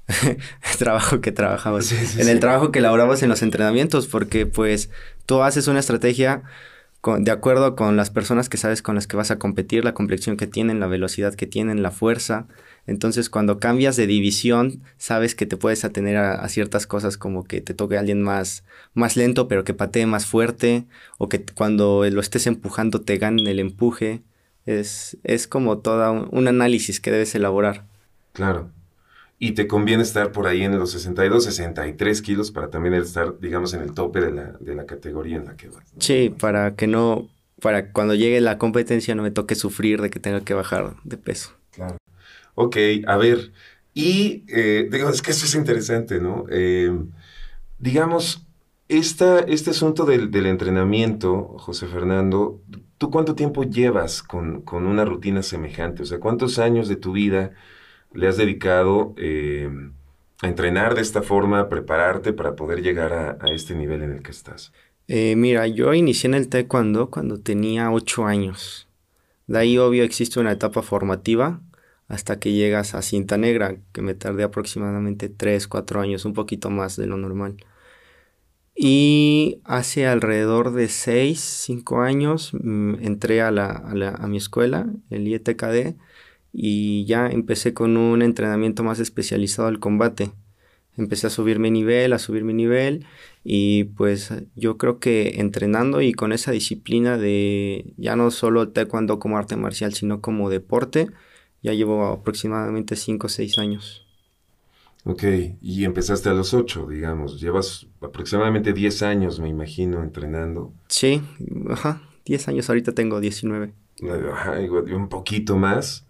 El 0.08 0.38
trabajo 0.78 1.20
que 1.20 1.32
trabajamos. 1.32 1.92
en 1.92 2.28
el 2.28 2.40
trabajo 2.40 2.72
que 2.72 2.78
elaboramos 2.78 3.22
en 3.22 3.28
los 3.28 3.42
entrenamientos, 3.42 4.06
porque 4.06 4.46
pues 4.46 4.90
tú 5.26 5.42
haces 5.42 5.68
una 5.68 5.80
estrategia 5.80 6.42
de 7.20 7.30
acuerdo 7.30 7.76
con 7.76 7.96
las 7.96 8.10
personas 8.10 8.48
que 8.48 8.56
sabes 8.56 8.82
con 8.82 8.96
las 8.96 9.06
que 9.06 9.16
vas 9.16 9.30
a 9.30 9.38
competir, 9.38 9.84
la 9.84 9.94
complexión 9.94 10.36
que 10.36 10.46
tienen, 10.46 10.80
la 10.80 10.88
velocidad 10.88 11.34
que 11.34 11.46
tienen, 11.46 11.82
la 11.82 11.92
fuerza. 11.92 12.46
Entonces, 12.86 13.30
cuando 13.30 13.60
cambias 13.60 13.96
de 13.96 14.06
división, 14.06 14.82
sabes 14.96 15.34
que 15.34 15.46
te 15.46 15.56
puedes 15.56 15.84
atener 15.84 16.16
a, 16.16 16.48
ciertas 16.48 16.86
cosas 16.86 17.16
como 17.16 17.44
que 17.44 17.60
te 17.60 17.74
toque 17.74 17.98
alguien 17.98 18.22
más, 18.22 18.64
más 18.94 19.16
lento, 19.16 19.46
pero 19.46 19.62
que 19.62 19.74
patee 19.74 20.06
más 20.06 20.26
fuerte, 20.26 20.86
o 21.18 21.28
que 21.28 21.44
cuando 21.54 22.04
lo 22.10 22.20
estés 22.20 22.46
empujando 22.46 23.00
te 23.00 23.18
gane 23.18 23.48
el 23.48 23.60
empuje. 23.60 24.22
Es, 24.66 25.18
es 25.22 25.46
como 25.46 25.78
todo 25.78 26.12
un, 26.12 26.28
un 26.32 26.48
análisis 26.48 27.00
que 27.00 27.10
debes 27.10 27.34
elaborar. 27.34 27.84
Claro 28.32 28.70
y 29.38 29.52
te 29.52 29.66
conviene 29.66 30.02
estar 30.02 30.32
por 30.32 30.46
ahí 30.46 30.62
en 30.62 30.78
los 30.78 30.90
62, 30.92 31.44
63 31.44 32.22
kilos 32.22 32.50
para 32.50 32.70
también 32.70 32.94
estar, 32.94 33.38
digamos, 33.38 33.72
en 33.74 33.82
el 33.82 33.94
tope 33.94 34.20
de 34.20 34.32
la, 34.32 34.52
de 34.58 34.74
la 34.74 34.86
categoría 34.86 35.36
en 35.36 35.46
la 35.46 35.56
que 35.56 35.68
vas. 35.68 35.84
Sí, 35.98 36.34
para 36.38 36.74
que 36.74 36.86
no, 36.86 37.28
para 37.60 37.92
cuando 37.92 38.14
llegue 38.14 38.40
la 38.40 38.58
competencia 38.58 39.14
no 39.14 39.22
me 39.22 39.30
toque 39.30 39.54
sufrir 39.54 40.00
de 40.00 40.10
que 40.10 40.20
tenga 40.20 40.40
que 40.40 40.54
bajar 40.54 40.96
de 41.04 41.16
peso. 41.16 41.52
Claro. 41.70 41.96
Ok, 42.54 42.76
a 43.06 43.16
ver, 43.16 43.52
y 43.94 44.44
eh, 44.48 44.88
digamos, 44.90 45.16
es 45.16 45.22
que 45.22 45.30
eso 45.30 45.46
es 45.46 45.54
interesante, 45.54 46.20
¿no? 46.20 46.44
Eh, 46.50 46.92
digamos, 47.78 48.46
este 48.88 49.70
asunto 49.70 50.04
del, 50.06 50.34
entrenamiento, 50.46 51.56
José 51.58 51.86
Fernando, 51.86 52.62
¿tú 52.96 53.10
cuánto 53.10 53.34
tiempo 53.34 53.64
llevas 53.64 54.22
con, 54.22 54.64
una 54.72 55.04
rutina 55.04 55.42
semejante? 55.42 56.02
O 56.02 56.06
sea, 56.06 56.20
¿cuántos 56.20 56.58
años 56.58 56.88
de 56.88 56.96
tu 56.96 57.12
vida 57.12 57.52
le 58.12 58.28
has 58.28 58.36
dedicado 58.36 59.14
eh, 59.16 59.68
a 60.40 60.48
entrenar 60.48 60.94
de 60.94 61.02
esta 61.02 61.22
forma, 61.22 61.60
a 61.60 61.68
prepararte 61.68 62.32
para 62.32 62.56
poder 62.56 62.82
llegar 62.82 63.12
a, 63.12 63.38
este 63.52 63.74
nivel 63.74 64.02
en 64.02 64.12
el 64.12 64.22
que 64.22 64.30
estás? 64.30 64.72
Eh, 65.08 65.36
mira, 65.36 65.66
yo 65.66 65.94
inicié 65.94 66.28
en 66.28 66.34
el 66.34 66.48
taekwondo 66.48 67.10
cuando 67.10 67.40
tenía 67.40 67.90
ocho 67.90 68.26
años. 68.26 68.88
De 69.46 69.58
ahí, 69.58 69.78
obvio, 69.78 70.04
existe 70.04 70.38
una 70.40 70.52
etapa 70.52 70.82
formativa 70.82 71.60
hasta 72.08 72.38
que 72.38 72.52
llegas 72.52 72.94
a 72.94 73.02
cinta 73.02 73.36
negra, 73.36 73.76
que 73.92 74.02
me 74.02 74.14
tardé 74.14 74.42
aproximadamente 74.42 75.28
tres, 75.28 75.68
cuatro 75.68 76.00
años, 76.00 76.24
un 76.24 76.32
poquito 76.32 76.70
más 76.70 76.96
de 76.96 77.06
lo 77.06 77.16
normal. 77.16 77.56
Y 78.80 79.60
hace 79.64 80.06
alrededor 80.06 80.72
de 80.72 80.86
6, 80.86 81.40
5 81.40 82.00
años 82.00 82.52
mm, 82.54 82.94
entré 83.00 83.42
a, 83.42 83.50
la, 83.50 83.72
a, 83.72 84.26
mi 84.28 84.36
escuela, 84.36 84.86
el 85.10 85.26
IETKD, 85.26 85.96
y 86.60 87.04
ya 87.04 87.28
empecé 87.28 87.72
con 87.72 87.96
un 87.96 88.20
entrenamiento 88.20 88.82
más 88.82 88.98
especializado 88.98 89.68
al 89.68 89.78
combate. 89.78 90.32
Empecé 90.96 91.28
a 91.28 91.30
subir 91.30 91.60
mi 91.60 91.70
nivel, 91.70 92.12
a 92.12 92.18
subir 92.18 92.42
mi 92.42 92.52
nivel, 92.52 93.06
y 93.44 93.84
pues 93.84 94.34
yo 94.56 94.76
creo 94.76 94.98
que 94.98 95.34
entrenando 95.36 96.02
y 96.02 96.12
con 96.12 96.32
esa 96.32 96.50
disciplina 96.50 97.16
de 97.16 97.94
ya 97.96 98.16
no 98.16 98.32
solo 98.32 98.70
taekwondo 98.70 99.20
como 99.20 99.38
arte 99.38 99.54
marcial, 99.54 99.94
sino 99.94 100.20
como 100.20 100.50
deporte, 100.50 101.06
ya 101.62 101.74
llevo 101.74 102.08
aproximadamente 102.08 102.96
5 102.96 103.28
o 103.28 103.30
6 103.30 103.56
años. 103.58 104.04
Ok, 105.04 105.22
y 105.62 105.84
empezaste 105.84 106.28
a 106.28 106.34
los 106.34 106.54
8, 106.54 106.88
digamos. 106.88 107.40
Llevas 107.40 107.86
aproximadamente 108.00 108.72
10 108.72 109.04
años, 109.04 109.38
me 109.38 109.48
imagino, 109.48 110.02
entrenando. 110.02 110.72
Sí, 110.88 111.22
ajá, 111.70 112.02
10 112.24 112.48
años, 112.48 112.68
ahorita 112.68 112.90
tengo 112.96 113.20
19. 113.20 113.74
Ajá, 114.32 114.58
un 114.58 115.08
poquito 115.08 115.56
más. 115.56 116.07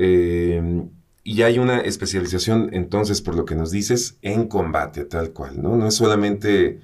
Eh, 0.00 0.84
y 1.24 1.42
hay 1.42 1.58
una 1.58 1.80
especialización, 1.80 2.70
entonces, 2.72 3.20
por 3.20 3.34
lo 3.34 3.44
que 3.44 3.54
nos 3.54 3.70
dices, 3.70 4.18
en 4.22 4.48
combate, 4.48 5.04
tal 5.04 5.32
cual, 5.32 5.60
¿no? 5.60 5.76
No 5.76 5.88
es 5.88 5.94
solamente 5.94 6.80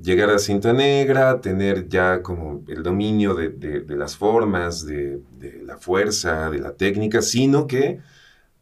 llegar 0.00 0.30
a 0.30 0.38
cinta 0.38 0.72
negra, 0.72 1.40
tener 1.40 1.88
ya 1.88 2.22
como 2.22 2.62
el 2.68 2.82
dominio 2.82 3.34
de, 3.34 3.84
las 3.88 4.16
formas, 4.16 4.86
de, 4.86 5.20
de, 5.38 5.62
la 5.64 5.76
fuerza, 5.78 6.50
de 6.50 6.60
la 6.60 6.74
técnica, 6.74 7.22
sino 7.22 7.66
que 7.66 8.00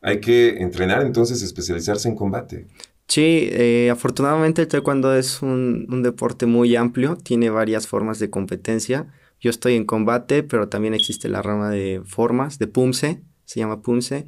hay 0.00 0.20
que 0.20 0.62
entrenar 0.62 1.02
entonces, 1.02 1.42
especializarse 1.42 2.08
en 2.08 2.14
combate. 2.14 2.66
Sí, 3.08 3.48
eh, 3.52 3.88
afortunadamente 3.90 4.62
el 4.62 4.68
taekwondo 4.68 5.16
es 5.16 5.40
un, 5.40 6.02
deporte 6.02 6.44
muy 6.44 6.76
amplio, 6.76 7.16
tiene 7.16 7.48
varias 7.48 7.86
formas 7.86 8.18
de 8.18 8.28
competencia. 8.28 9.06
Yo 9.40 9.48
estoy 9.48 9.76
en 9.76 9.86
combate, 9.86 10.42
pero 10.42 10.68
también 10.68 10.92
existe 10.92 11.30
la 11.30 11.40
rama 11.40 11.70
de 11.70 12.02
formas, 12.04 12.58
de 12.58 12.66
pumse, 12.66 13.22
se 13.48 13.60
llama 13.60 13.80
pumse. 13.80 14.26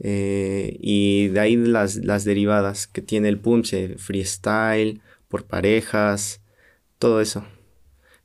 Eh, 0.00 0.76
y 0.80 1.28
de 1.28 1.40
ahí 1.40 1.56
las, 1.56 1.96
las 1.96 2.24
derivadas 2.24 2.88
que 2.88 3.02
tiene 3.02 3.28
el 3.28 3.38
pumse, 3.38 3.96
freestyle, 3.98 5.00
por 5.28 5.44
parejas, 5.44 6.40
todo 6.98 7.20
eso. 7.20 7.44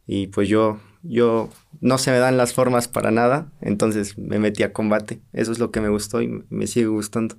Y 0.07 0.27
pues 0.27 0.49
yo 0.49 0.79
yo 1.03 1.49
no 1.81 1.97
se 1.97 2.11
me 2.11 2.17
dan 2.17 2.37
las 2.37 2.53
formas 2.53 2.87
para 2.87 3.11
nada, 3.11 3.51
entonces 3.61 4.17
me 4.17 4.39
metí 4.39 4.63
a 4.63 4.73
combate. 4.73 5.19
Eso 5.33 5.51
es 5.51 5.59
lo 5.59 5.69
que 5.69 5.81
me 5.81 5.89
gustó 5.89 6.21
y 6.21 6.45
me 6.49 6.65
sigue 6.65 6.87
gustando. 6.87 7.35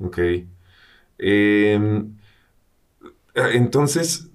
Ok. 0.00 0.18
Em, 1.18 2.16
entonces, 3.36 4.30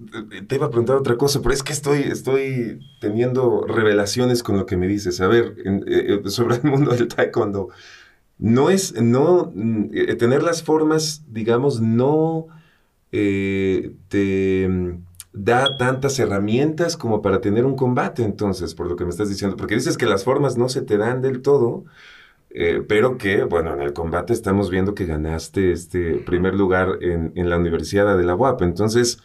te 0.48 0.56
iba 0.56 0.68
a 0.68 0.70
preguntar 0.70 0.96
otra 0.96 1.18
cosa, 1.18 1.42
pero 1.42 1.54
es 1.54 1.64
que 1.64 1.74
estoy, 1.74 2.00
estoy 2.04 2.80
teniendo 3.02 3.66
revelaciones 3.66 4.44
con 4.44 4.58
lo 4.58 4.66
que 4.66 4.78
me 4.78 4.88
dices. 4.88 5.20
A 5.22 5.28
ver, 5.28 5.56
eh, 5.66 6.22
eh, 6.26 6.30
sobre 6.30 6.56
el 6.56 6.64
mundo 6.64 6.92
del 6.92 7.08
taekwondo, 7.08 7.70
no 8.40 8.70
es, 8.70 9.00
no, 9.00 9.54
eh, 9.94 10.16
tener 10.16 10.44
las 10.44 10.64
formas, 10.64 11.24
digamos, 11.28 11.82
no 11.82 12.48
te 13.12 14.70
da 15.34 15.78
tantas 15.78 16.18
herramientas 16.20 16.98
como 16.98 17.22
para 17.22 17.42
tener 17.42 17.66
un 17.66 17.76
combate, 17.76 18.24
entonces, 18.24 18.74
por 18.76 18.88
lo 18.88 18.96
que 18.96 19.04
me 19.04 19.12
estás 19.12 19.30
diciendo, 19.30 19.58
porque 19.58 19.76
dices 19.76 19.98
que 19.98 20.06
las 20.06 20.24
formas 20.24 20.58
no 20.58 20.70
se 20.70 20.82
te 20.82 20.98
dan 20.98 21.22
del 21.22 21.42
todo, 21.42 21.86
eh, 22.52 22.84
pero 22.88 23.18
que, 23.18 23.44
bueno, 23.44 23.74
en 23.74 23.82
el 23.82 23.94
combate 23.94 24.34
estamos 24.34 24.70
viendo 24.72 24.96
que 24.96 25.06
ganaste 25.06 25.72
este 25.72 26.16
primer 26.16 26.56
lugar 26.56 26.98
en, 27.02 27.50
la 27.50 27.58
Universidad 27.58 28.18
de 28.18 28.24
la 28.24 28.36
UAP, 28.36 28.64
entonces 28.64 29.20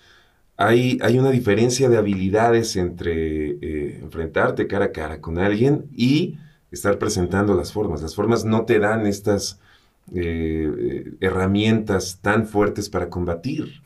hay, 0.57 0.99
hay 1.03 1.19
una 1.19 1.31
diferencia 1.31 1.89
de 1.89 1.97
habilidades 1.99 2.77
entre 2.77 3.53
eh, 3.63 4.01
enfrentarte 4.03 4.67
cara 4.67 4.87
a 4.87 4.93
cara 4.93 5.21
con 5.21 5.39
alguien 5.39 5.87
y 5.97 6.39
estar 6.75 6.99
presentando 6.99 7.55
las 7.55 7.73
formas. 7.73 8.03
Las 8.03 8.15
formas 8.15 8.45
no 8.45 8.65
te 8.65 8.79
dan 8.79 9.07
estas... 9.07 9.61
Eh, 10.15 11.13
herramientas 11.21 12.19
tan 12.21 12.47
fuertes 12.47 12.91
para 12.91 13.09
combatir. 13.09 13.81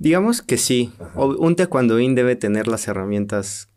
Digamos 0.00 0.40
que 0.40 0.56
sí. 0.56 0.92
Un 1.14 1.56
taekwondoín 1.56 2.14
debe 2.14 2.34
tener 2.34 2.68
las 2.68 2.88
herramientas 2.88 3.68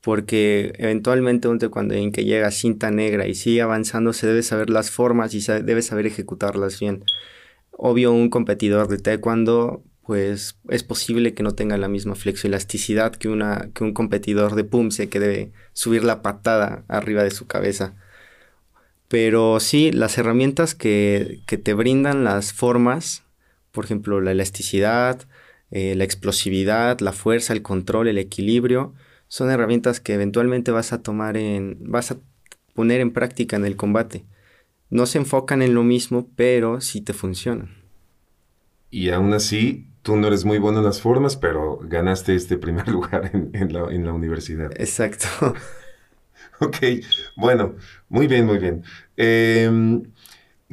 porque 0.00 0.72
eventualmente 0.78 1.46
un 1.46 1.60
taekwondoín 1.60 2.10
que 2.10 2.24
llega 2.24 2.48
a 2.48 2.50
cinta 2.50 2.90
negra 2.90 3.28
y 3.28 3.36
sigue 3.36 3.62
avanzando 3.62 4.12
se 4.12 4.26
debe 4.26 4.42
saber 4.42 4.70
las 4.70 4.90
formas 4.90 5.34
y 5.34 5.40
debe 5.62 5.82
saber 5.82 6.06
ejecutarlas 6.06 6.80
bien. 6.80 7.04
Obvio, 7.70 8.12
un 8.12 8.28
competidor 8.28 8.88
de 8.88 8.98
taekwondo 8.98 9.84
pues 10.08 10.56
es 10.70 10.84
posible 10.84 11.34
que 11.34 11.42
no 11.42 11.52
tenga 11.52 11.76
la 11.76 11.86
misma 11.86 12.14
flexoelasticidad 12.14 13.12
que, 13.12 13.28
una, 13.28 13.68
que 13.74 13.84
un 13.84 13.92
competidor 13.92 14.54
de 14.54 14.64
pumse 14.64 15.10
que 15.10 15.20
debe 15.20 15.52
subir 15.74 16.02
la 16.02 16.22
patada 16.22 16.82
arriba 16.88 17.22
de 17.22 17.30
su 17.30 17.46
cabeza. 17.46 17.94
Pero 19.08 19.60
sí, 19.60 19.92
las 19.92 20.16
herramientas 20.16 20.74
que, 20.74 21.42
que 21.46 21.58
te 21.58 21.74
brindan 21.74 22.24
las 22.24 22.54
formas, 22.54 23.24
por 23.70 23.84
ejemplo, 23.84 24.22
la 24.22 24.30
elasticidad, 24.30 25.28
eh, 25.70 25.94
la 25.94 26.04
explosividad, 26.04 27.00
la 27.00 27.12
fuerza, 27.12 27.52
el 27.52 27.60
control, 27.60 28.08
el 28.08 28.16
equilibrio, 28.16 28.94
son 29.28 29.50
herramientas 29.50 30.00
que 30.00 30.14
eventualmente 30.14 30.70
vas 30.70 30.94
a 30.94 31.02
tomar 31.02 31.36
en, 31.36 31.76
vas 31.80 32.12
a 32.12 32.18
poner 32.72 33.02
en 33.02 33.12
práctica 33.12 33.56
en 33.56 33.66
el 33.66 33.76
combate. 33.76 34.24
No 34.88 35.04
se 35.04 35.18
enfocan 35.18 35.60
en 35.60 35.74
lo 35.74 35.84
mismo, 35.84 36.30
pero 36.34 36.80
sí 36.80 37.02
te 37.02 37.12
funcionan. 37.12 37.76
Y 38.90 39.10
aún 39.10 39.34
así, 39.34 39.84
tú 40.08 40.16
no 40.16 40.28
eres 40.28 40.46
muy 40.46 40.56
bueno 40.56 40.78
en 40.78 40.86
las 40.86 41.02
formas, 41.02 41.36
pero 41.36 41.80
ganaste 41.82 42.34
este 42.34 42.56
primer 42.56 42.88
lugar 42.96 43.30
en, 43.34 43.72
la, 43.74 44.14
universidad. 44.14 44.70
Exacto. 44.80 45.26
ok, 46.60 46.76
bueno, 47.36 47.74
muy 48.08 48.26
bien, 48.26 48.46
muy 48.46 48.56
bien. 48.56 48.84
Em, 49.18 50.04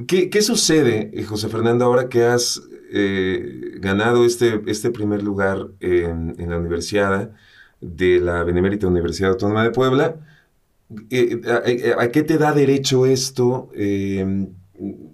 ¿qué, 0.07 0.29
¿Qué 0.29 0.41
sucede, 0.41 1.11
José 1.25 1.49
Fernando, 1.49 1.83
ahora 1.83 2.07
que 2.07 2.23
has 2.23 2.61
eh, 2.93 3.73
ganado 3.81 4.23
este, 4.23 4.61
este 4.67 4.89
primer 4.89 5.21
lugar 5.21 5.67
en, 5.81 6.37
la 6.49 6.57
universidad 6.57 7.31
de 7.81 8.21
la 8.21 8.41
Benemérita 8.45 8.87
Universidad 8.87 9.31
Autónoma 9.31 9.65
de 9.65 9.71
Puebla. 9.71 10.15
Eh, 11.09 11.41
eh, 11.43 11.93
a, 11.99 12.09
qué 12.09 12.23
te 12.23 12.37
da 12.37 12.53
derecho 12.53 13.05
esto? 13.05 13.69
Em, 13.73 14.47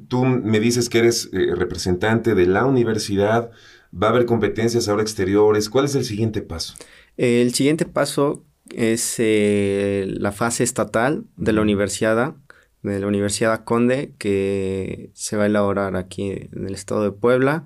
tú 0.08 0.26
me 0.26 0.60
dices 0.60 0.90
que 0.90 1.00
eres 1.00 1.32
representante 1.32 2.36
de 2.36 2.46
la 2.46 2.66
universidad, 2.66 3.50
va 3.94 4.08
a 4.08 4.10
haber 4.12 4.26
competencias 4.26 4.88
ahora 4.88 5.02
exteriores. 5.02 5.70
¿Cuál 5.70 5.86
es 5.86 5.96
el 5.96 6.06
siguiente 6.06 6.42
paso? 6.42 6.76
El 7.18 7.54
siguiente 7.54 7.86
paso 7.86 8.44
es 8.70 9.16
la 9.20 10.32
fase 10.32 10.64
estatal 10.64 11.26
de 11.36 11.54
la 11.54 11.62
universidad 11.62 12.36
de 12.84 13.00
la 13.00 13.08
Universidad 13.08 13.64
Conde 13.64 14.14
que 14.18 15.12
se 15.14 15.38
va 15.38 15.44
a 15.44 15.48
elaborar 15.48 15.96
aquí 15.96 16.32
en 16.32 16.66
el 16.68 16.74
estado 16.74 17.04
de 17.04 17.12
Puebla. 17.12 17.66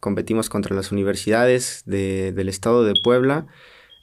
Competimos 0.00 0.48
contra 0.48 0.74
las 0.74 0.92
universidades 0.92 1.82
del 1.86 2.48
estado 2.48 2.84
de 2.84 2.94
Puebla. 3.02 3.46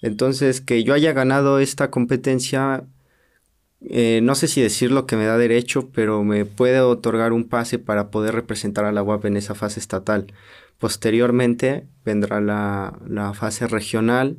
Entonces, 0.02 0.62
que 0.62 0.84
yo 0.84 0.94
haya 0.94 1.12
ganado 1.12 1.60
esta 1.60 1.90
competencia, 1.90 2.86
eh, 3.82 4.20
no 4.22 4.36
sé 4.36 4.48
si 4.48 4.62
decir 4.62 4.92
lo 4.92 5.08
que 5.08 5.16
me 5.16 5.26
da 5.26 5.38
derecho, 5.38 5.90
pero 5.92 6.24
me 6.24 6.46
puede 6.46 6.82
otorgar 6.82 7.34
un 7.34 7.46
pase 7.50 7.80
para 7.80 8.12
poder 8.12 8.36
representar 8.36 8.86
a 8.86 8.92
la 8.92 9.04
UAP 9.04 9.26
en 9.26 9.38
esa 9.38 9.56
fase 9.56 9.80
estatal. 9.80 10.28
Posteriormente 10.78 11.88
vendrá 12.06 12.40
la, 12.42 13.00
la 13.08 13.34
fase 13.34 13.68
regional 13.68 14.38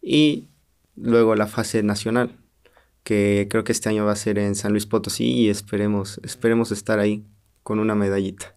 y 0.00 0.48
luego 0.96 1.34
la 1.34 1.46
fase 1.46 1.82
nacional 1.82 2.36
que 3.08 3.46
creo 3.48 3.64
que 3.64 3.72
este 3.72 3.88
año 3.88 4.04
va 4.04 4.12
a 4.12 4.16
ser 4.16 4.38
en 4.38 4.54
San 4.54 4.72
Luis 4.72 4.84
Potosí 4.84 5.24
y 5.24 5.48
esperemos, 5.48 6.20
esperemos 6.22 6.72
estar 6.72 6.98
ahí 6.98 7.24
con 7.62 7.78
una 7.78 7.94
medallita. 7.94 8.54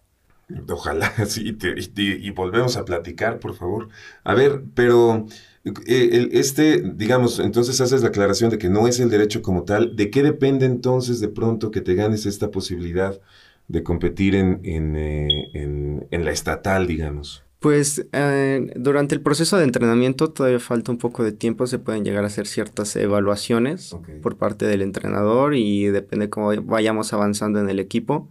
Ojalá, 0.68 1.10
sí, 1.26 1.56
y, 1.96 2.30
volvemos 2.32 2.76
a 2.76 2.84
platicar, 2.84 3.38
por 3.38 3.54
favor. 3.54 3.88
A 4.24 4.34
ver, 4.34 4.62
pero 4.74 5.26
eh, 5.86 6.28
este, 6.32 6.82
digamos, 6.82 7.38
entonces 7.38 7.80
haces 7.80 8.02
la 8.02 8.08
aclaración 8.08 8.50
de 8.50 8.58
que 8.58 8.68
no 8.68 8.86
es 8.88 9.00
el 9.00 9.08
derecho 9.08 9.40
como 9.40 9.64
tal. 9.64 9.96
¿De 9.96 10.10
qué 10.10 10.22
depende 10.22 10.66
entonces 10.66 11.18
de 11.20 11.28
pronto 11.28 11.70
que 11.70 11.80
te 11.80 11.94
ganes 11.94 12.26
esta 12.26 12.50
posibilidad 12.50 13.18
de 13.72 13.82
competir 13.82 14.34
en, 14.34 14.60
en, 14.64 14.96
eh, 14.96 15.50
en, 15.54 16.06
en 16.10 16.24
la 16.24 16.30
estatal, 16.30 16.86
digamos? 16.86 17.42
Pues 17.58 18.06
eh, 18.12 18.70
durante 18.76 19.14
el 19.14 19.22
proceso 19.22 19.56
de 19.56 19.64
entrenamiento 19.64 20.30
todavía 20.30 20.60
falta 20.60 20.92
un 20.92 20.98
poco 20.98 21.24
de 21.24 21.32
tiempo, 21.32 21.66
se 21.66 21.78
pueden 21.78 22.04
llegar 22.04 22.24
a 22.24 22.26
hacer 22.26 22.46
ciertas 22.46 22.94
evaluaciones 22.96 23.96
por 24.20 24.36
parte 24.36 24.66
del 24.66 24.82
entrenador 24.82 25.54
y 25.54 25.86
depende 25.86 26.28
cómo 26.28 26.52
vayamos 26.64 27.12
avanzando 27.12 27.60
en 27.60 27.70
el 27.70 27.78
equipo. 27.78 28.28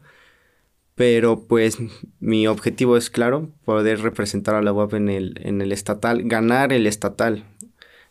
Pero 0.95 1.47
pues 1.47 1.79
mi 2.19 2.45
objetivo 2.45 2.97
es 2.97 3.09
claro, 3.09 3.49
poder 3.65 4.01
representar 4.01 4.53
a 4.55 4.61
la 4.61 4.73
UAP 4.73 4.93
en 4.93 5.09
el, 5.09 5.39
en 5.41 5.61
el 5.61 5.71
estatal, 5.71 6.21
ganar 6.23 6.71
el 6.71 6.85
estatal. 6.85 7.45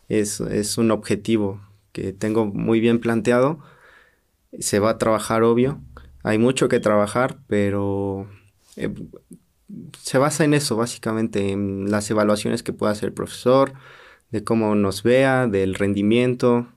Es, 0.09 0.41
es 0.41 0.77
un 0.77 0.91
objetivo 0.91 1.61
que 1.93 2.11
tengo 2.11 2.45
muy 2.45 2.81
bien 2.81 2.99
planteado. 2.99 3.59
Se 4.59 4.79
va 4.79 4.89
a 4.89 4.97
trabajar, 4.97 5.43
obvio. 5.43 5.79
Hay 6.23 6.37
mucho 6.37 6.67
que 6.67 6.79
trabajar, 6.79 7.37
pero 7.47 8.27
eh, 8.75 8.93
se 9.99 10.17
basa 10.17 10.43
en 10.43 10.53
eso, 10.53 10.75
básicamente, 10.75 11.51
en 11.51 11.89
las 11.91 12.09
evaluaciones 12.11 12.63
que 12.63 12.73
pueda 12.73 12.91
hacer 12.91 13.09
el 13.09 13.13
profesor, 13.13 13.73
de 14.31 14.43
cómo 14.43 14.75
nos 14.75 15.03
vea, 15.03 15.47
del 15.47 15.75
rendimiento, 15.75 16.67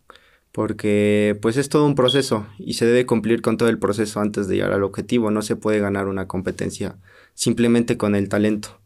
porque 0.53 1.37
pues 1.43 1.57
es 1.57 1.69
todo 1.69 1.85
un 1.85 1.97
proceso 1.97 2.47
y 2.59 2.75
se 2.75 2.87
debe 2.87 3.07
cumplir 3.07 3.43
con 3.43 3.57
todo 3.57 3.69
el 3.69 3.79
proceso 3.79 4.21
antes 4.21 4.47
de 4.47 4.57
llegar 4.57 4.73
al 4.73 4.85
objetivo. 4.85 5.31
No 5.31 5.43
se 5.43 5.57
puede 5.57 5.81
ganar 5.81 6.07
una 6.07 6.29
competencia 6.29 6.97
simplemente 7.35 7.97
con 7.97 8.15
el 8.15 8.29
talento. 8.29 8.81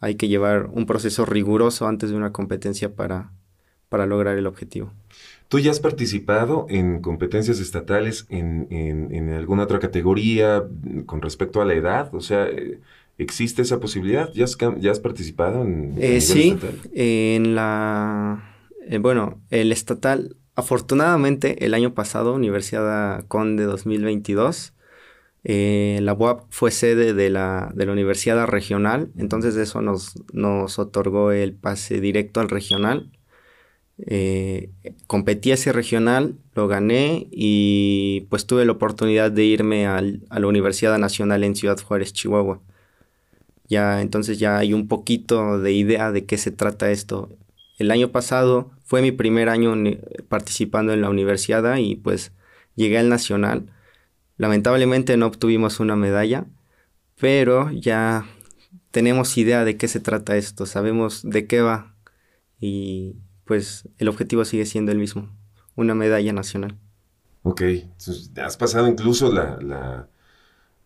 Hay 0.00 0.14
que 0.14 0.28
llevar 0.28 0.70
un 0.72 0.86
proceso 0.86 1.26
riguroso 1.26 1.86
antes 1.86 2.08
de 2.08 2.16
una 2.16 2.32
competencia 2.32 2.94
para, 2.94 3.32
para 3.90 4.06
lograr 4.06 4.38
el 4.38 4.46
objetivo. 4.46 4.90
¿Tú 5.48 5.58
ya 5.58 5.70
has 5.70 5.80
participado 5.80 6.64
en 6.70 7.02
competencias 7.02 7.60
estatales 7.60 8.24
en, 8.30 8.68
en, 8.70 9.32
alguna 9.34 9.64
otra 9.64 9.80
categoría 9.80 10.64
con 11.06 11.20
respecto 11.20 11.60
a 11.60 11.66
la 11.66 11.74
edad? 11.74 12.14
O 12.14 12.20
sea, 12.20 12.46
eh, 12.46 12.80
¿Existe 13.20 13.60
esa 13.60 13.80
posibilidad? 13.80 14.32
¿Ya 14.32 14.44
has, 14.44 14.56
ya 14.78 14.90
has 14.90 14.98
participado 14.98 15.62
en, 15.62 15.94
eh, 15.98 16.22
sí, 16.22 16.56
en 16.94 17.54
la... 17.54 18.56
Eh, 18.88 18.96
bueno, 18.96 19.42
el 19.50 19.72
estatal, 19.72 20.36
afortunadamente 20.54 21.66
el 21.66 21.74
año 21.74 21.92
pasado, 21.92 22.32
Universidad 22.32 23.26
Conde 23.26 23.64
2022, 23.64 24.72
eh, 25.44 25.98
la 26.00 26.14
UAP 26.14 26.46
fue 26.48 26.70
sede 26.70 27.12
de 27.12 27.28
la, 27.28 27.70
de 27.74 27.84
la 27.84 27.92
Universidad 27.92 28.46
Regional, 28.46 29.10
entonces 29.18 29.54
eso 29.56 29.82
nos, 29.82 30.14
nos 30.32 30.78
otorgó 30.78 31.30
el 31.30 31.52
pase 31.52 32.00
directo 32.00 32.40
al 32.40 32.48
regional. 32.48 33.10
Competí 35.06 35.52
ese 35.52 35.72
regional, 35.72 36.36
lo 36.54 36.68
gané 36.68 37.28
y 37.30 38.26
pues 38.30 38.46
tuve 38.46 38.64
la 38.64 38.72
oportunidad 38.72 39.30
de 39.30 39.44
irme 39.44 39.86
al, 39.86 40.22
a 40.30 40.38
la 40.40 40.46
Universidad 40.46 40.98
Nacional 40.98 41.44
en 41.44 41.56
Ciudad 41.56 41.78
Juárez, 41.80 42.12
Chihuahua. 42.12 42.60
Ya 43.68 44.00
entonces 44.02 44.38
ya 44.38 44.58
hay 44.58 44.74
un 44.74 44.88
poquito 44.88 45.60
de 45.60 45.72
idea 45.72 46.12
de 46.12 46.26
qué 46.26 46.38
se 46.38 46.50
trata 46.50 46.90
esto. 46.90 47.30
El 47.78 47.90
año 47.90 48.10
pasado 48.10 48.72
fue 48.84 49.02
mi 49.02 49.12
primer 49.12 49.48
año 49.48 49.74
participando 50.28 50.92
en 50.92 51.00
la 51.00 51.10
universidad 51.10 51.76
y 51.76 51.96
pues 51.96 52.32
llegué 52.74 52.98
al 52.98 53.08
nacional. 53.08 53.72
Lamentablemente 54.36 55.16
no 55.16 55.26
obtuvimos 55.26 55.80
una 55.80 55.96
medalla, 55.96 56.46
pero 57.16 57.70
ya 57.70 58.26
tenemos 58.90 59.38
idea 59.38 59.64
de 59.64 59.76
qué 59.76 59.86
se 59.86 60.00
trata 60.00 60.36
esto, 60.36 60.66
sabemos 60.66 61.22
de 61.22 61.46
qué 61.46 61.60
va 61.60 61.94
y 62.60 63.16
pues 63.50 63.88
el 63.98 64.06
objetivo 64.06 64.44
sigue 64.44 64.64
siendo 64.64 64.92
el 64.92 64.98
mismo, 64.98 65.28
una 65.74 65.96
medalla 65.96 66.32
nacional. 66.32 66.78
Ok, 67.42 67.62
has 68.36 68.56
pasado 68.56 68.86
incluso 68.86 69.32
la 69.32 70.08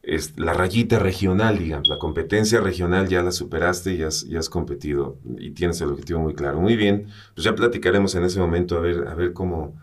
es 0.02 0.38
la 0.38 0.54
rayita 0.54 0.99
regional, 0.99 1.59
digamos, 1.59 1.88
la 1.88 1.99
competencia 1.99 2.61
regional 2.61 3.09
ya 3.09 3.23
la 3.23 3.33
superaste 3.33 3.94
y 3.94 4.02
has, 4.02 4.26
has 4.38 4.49
competido 4.49 5.18
y 5.38 5.52
tienes 5.52 5.80
el 5.83 5.90
objetivo 5.90 6.21
muy 6.21 6.35
claro. 6.35 6.61
Muy 6.61 6.76
bien, 6.76 7.09
pues 7.35 7.44
ya 7.44 7.54
platicaremos 7.54 8.14
en 8.14 8.25
ese 8.25 8.41
momento 8.41 8.78
a 8.78 8.80
ver, 8.80 9.08
a 9.08 9.15
ver 9.15 9.32
cómo, 9.34 9.75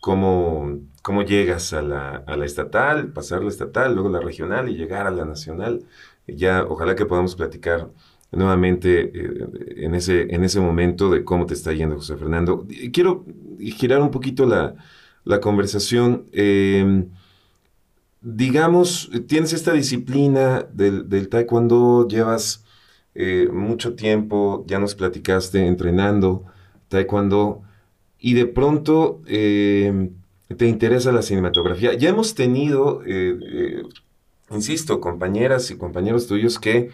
cómo, 0.00 0.80
cómo 1.02 1.22
llegas 1.22 1.72
a 1.72 1.82
la, 1.82 2.16
a 2.26 2.36
la 2.36 2.46
estatal, 2.46 3.12
pasar 3.12 3.42
la 3.42 3.50
estatal, 3.50 3.94
luego 3.94 4.10
la 4.10 4.20
regional 4.20 4.68
y 4.68 4.76
llegar 4.76 5.06
a 5.06 5.10
la 5.10 5.24
nacional. 5.24 5.84
Ya, 6.26 6.64
ojalá 6.64 6.94
que 6.96 7.06
podamos 7.06 7.36
platicar 7.36 7.90
nuevamente 8.32 9.10
eh, 9.14 9.48
en, 9.76 9.94
ese, 9.94 10.34
en 10.34 10.44
ese 10.44 10.60
momento 10.60 11.10
de 11.10 11.24
cómo 11.24 11.46
te 11.46 11.54
está 11.54 11.72
yendo, 11.72 11.96
José 11.96 12.16
Fernando. 12.16 12.66
Quiero 12.92 13.24
girar 13.58 14.00
un 14.02 14.10
poquito 14.10 14.46
la, 14.46 14.74
la 15.24 15.40
conversación. 15.40 16.26
Eh, 16.32 17.06
digamos, 18.20 19.10
tienes 19.26 19.52
esta 19.52 19.72
disciplina 19.72 20.66
del, 20.72 21.28
taekwondo, 21.28 22.08
llevas 22.08 22.64
eh, 23.14 23.48
mucho 23.52 23.94
tiempo, 23.94 24.64
ya 24.66 24.78
nos 24.78 24.94
platicaste, 24.94 25.66
entrenando 25.66 26.44
taekwondo, 26.88 27.62
y 28.18 28.34
de 28.34 28.46
pronto 28.46 29.22
eh, 29.26 30.10
te 30.56 30.66
interesa 30.66 31.12
la 31.12 31.22
cinematografía. 31.22 31.94
Ya 31.94 32.08
hemos 32.08 32.34
tenido, 32.34 33.02
eh, 33.06 33.82
insisto, 34.50 35.00
compañeras 35.00 35.70
y 35.70 35.76
compañeros 35.76 36.26
tuyos 36.26 36.58
que 36.58 36.90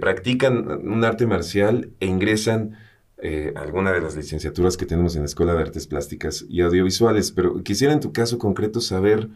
practican 0.00 0.68
un 0.86 1.04
arte 1.04 1.26
marcial 1.26 1.90
e 2.00 2.06
ingresan 2.06 2.76
a 3.54 3.60
alguna 3.60 3.92
de 3.92 4.00
las 4.00 4.16
licenciaturas 4.16 4.76
que 4.76 4.86
tenemos 4.86 5.14
en 5.14 5.22
la 5.22 5.26
Escuela 5.26 5.54
de 5.54 5.62
Artes 5.62 5.86
Plásticas 5.86 6.44
y 6.48 6.60
Audiovisuales, 6.60 7.30
pero 7.32 7.62
quisiera 7.62 7.92
en 7.92 8.00
tu 8.00 8.12
caso 8.12 8.38
concreto 8.38 8.80
saber 8.80 9.28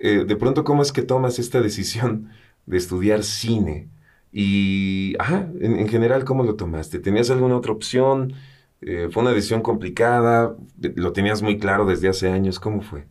eh, 0.00 0.24
de 0.26 0.36
pronto, 0.36 0.64
¿cómo 0.64 0.82
es 0.82 0.92
que 0.92 1.02
tomas 1.02 1.38
esta 1.38 1.60
decisión 1.60 2.30
de 2.66 2.78
estudiar 2.78 3.22
cine? 3.22 3.88
Y, 4.32 5.14
en, 5.60 5.88
general, 5.88 6.24
¿cómo 6.24 6.42
lo 6.42 6.54
tomaste? 6.54 6.98
¿Tenías 6.98 7.30
alguna 7.30 7.56
otra 7.56 7.72
opción? 7.72 8.32
Eh, 8.80 9.08
¿Fue 9.10 9.22
una 9.22 9.32
decisión 9.32 9.60
complicada? 9.60 10.56
¿Lo 10.80 11.12
tenías 11.12 11.42
muy 11.42 11.58
claro 11.58 11.84
desde 11.84 12.08
hace 12.08 12.30
años? 12.30 12.58
¿Cómo 12.58 12.80
fue? 12.80 13.04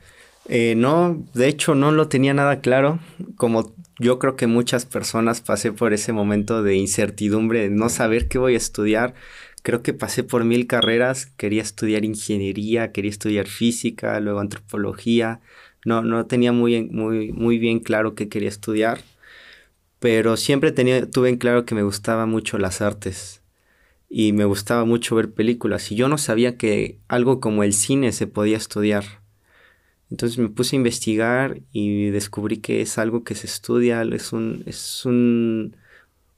Eh, 0.47 0.73
no, 0.75 1.23
de 1.35 1.47
hecho 1.47 1.75
no 1.75 1.91
lo 1.91 2.07
tenía 2.07 2.33
nada 2.33 2.61
claro. 2.61 2.99
Como 3.35 3.71
yo 3.99 4.19
creo 4.19 4.35
que 4.35 4.47
muchas 4.47 4.85
personas 4.85 5.41
pasé 5.41 5.71
por 5.71 5.93
ese 5.93 6.13
momento 6.13 6.63
de 6.63 6.75
incertidumbre, 6.75 7.61
de 7.61 7.69
no 7.69 7.89
saber 7.89 8.27
qué 8.27 8.37
voy 8.37 8.53
a 8.55 8.57
estudiar. 8.57 9.13
Creo 9.61 9.83
que 9.83 9.93
pasé 9.93 10.23
por 10.23 10.45
mil 10.45 10.67
carreras. 10.67 11.27
Quería 11.37 11.61
estudiar 11.61 12.05
ingeniería, 12.05 12.91
quería 12.91 13.11
estudiar 13.11 13.47
física, 13.47 14.19
luego 14.19 14.39
antropología, 14.39 15.41
no, 15.85 16.01
no 16.01 16.25
tenía 16.25 16.51
muy, 16.51 16.83
muy, 16.89 17.31
muy 17.31 17.57
bien 17.57 17.79
claro 17.79 18.15
qué 18.15 18.29
quería 18.29 18.49
estudiar, 18.49 19.01
pero 19.99 20.37
siempre 20.37 20.71
tenía, 20.71 21.09
tuve 21.09 21.29
en 21.29 21.37
claro 21.37 21.65
que 21.65 21.75
me 21.75 21.83
gustaban 21.83 22.29
mucho 22.29 22.57
las 22.57 22.81
artes 22.81 23.41
y 24.09 24.33
me 24.33 24.45
gustaba 24.45 24.85
mucho 24.85 25.15
ver 25.15 25.31
películas 25.31 25.91
y 25.91 25.95
yo 25.95 26.07
no 26.09 26.17
sabía 26.17 26.57
que 26.57 26.99
algo 27.07 27.39
como 27.39 27.63
el 27.63 27.73
cine 27.73 28.11
se 28.11 28.27
podía 28.27 28.57
estudiar. 28.57 29.05
Entonces 30.11 30.37
me 30.37 30.49
puse 30.49 30.75
a 30.75 30.77
investigar 30.77 31.61
y 31.71 32.09
descubrí 32.09 32.57
que 32.57 32.81
es 32.81 32.97
algo 32.97 33.23
que 33.23 33.35
se 33.35 33.47
estudia, 33.47 34.01
es 34.01 34.33
un, 34.33 34.63
es 34.65 35.05
un, 35.05 35.75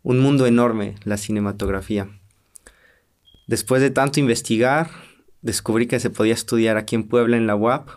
un 0.03 0.19
mundo 0.19 0.45
enorme 0.45 0.95
la 1.05 1.17
cinematografía. 1.17 2.09
Después 3.47 3.81
de 3.81 3.89
tanto 3.89 4.19
investigar, 4.19 4.89
descubrí 5.41 5.87
que 5.87 5.99
se 5.99 6.09
podía 6.09 6.33
estudiar 6.33 6.77
aquí 6.77 6.95
en 6.95 7.07
Puebla 7.07 7.37
en 7.37 7.47
la 7.47 7.55
UAP 7.55 7.89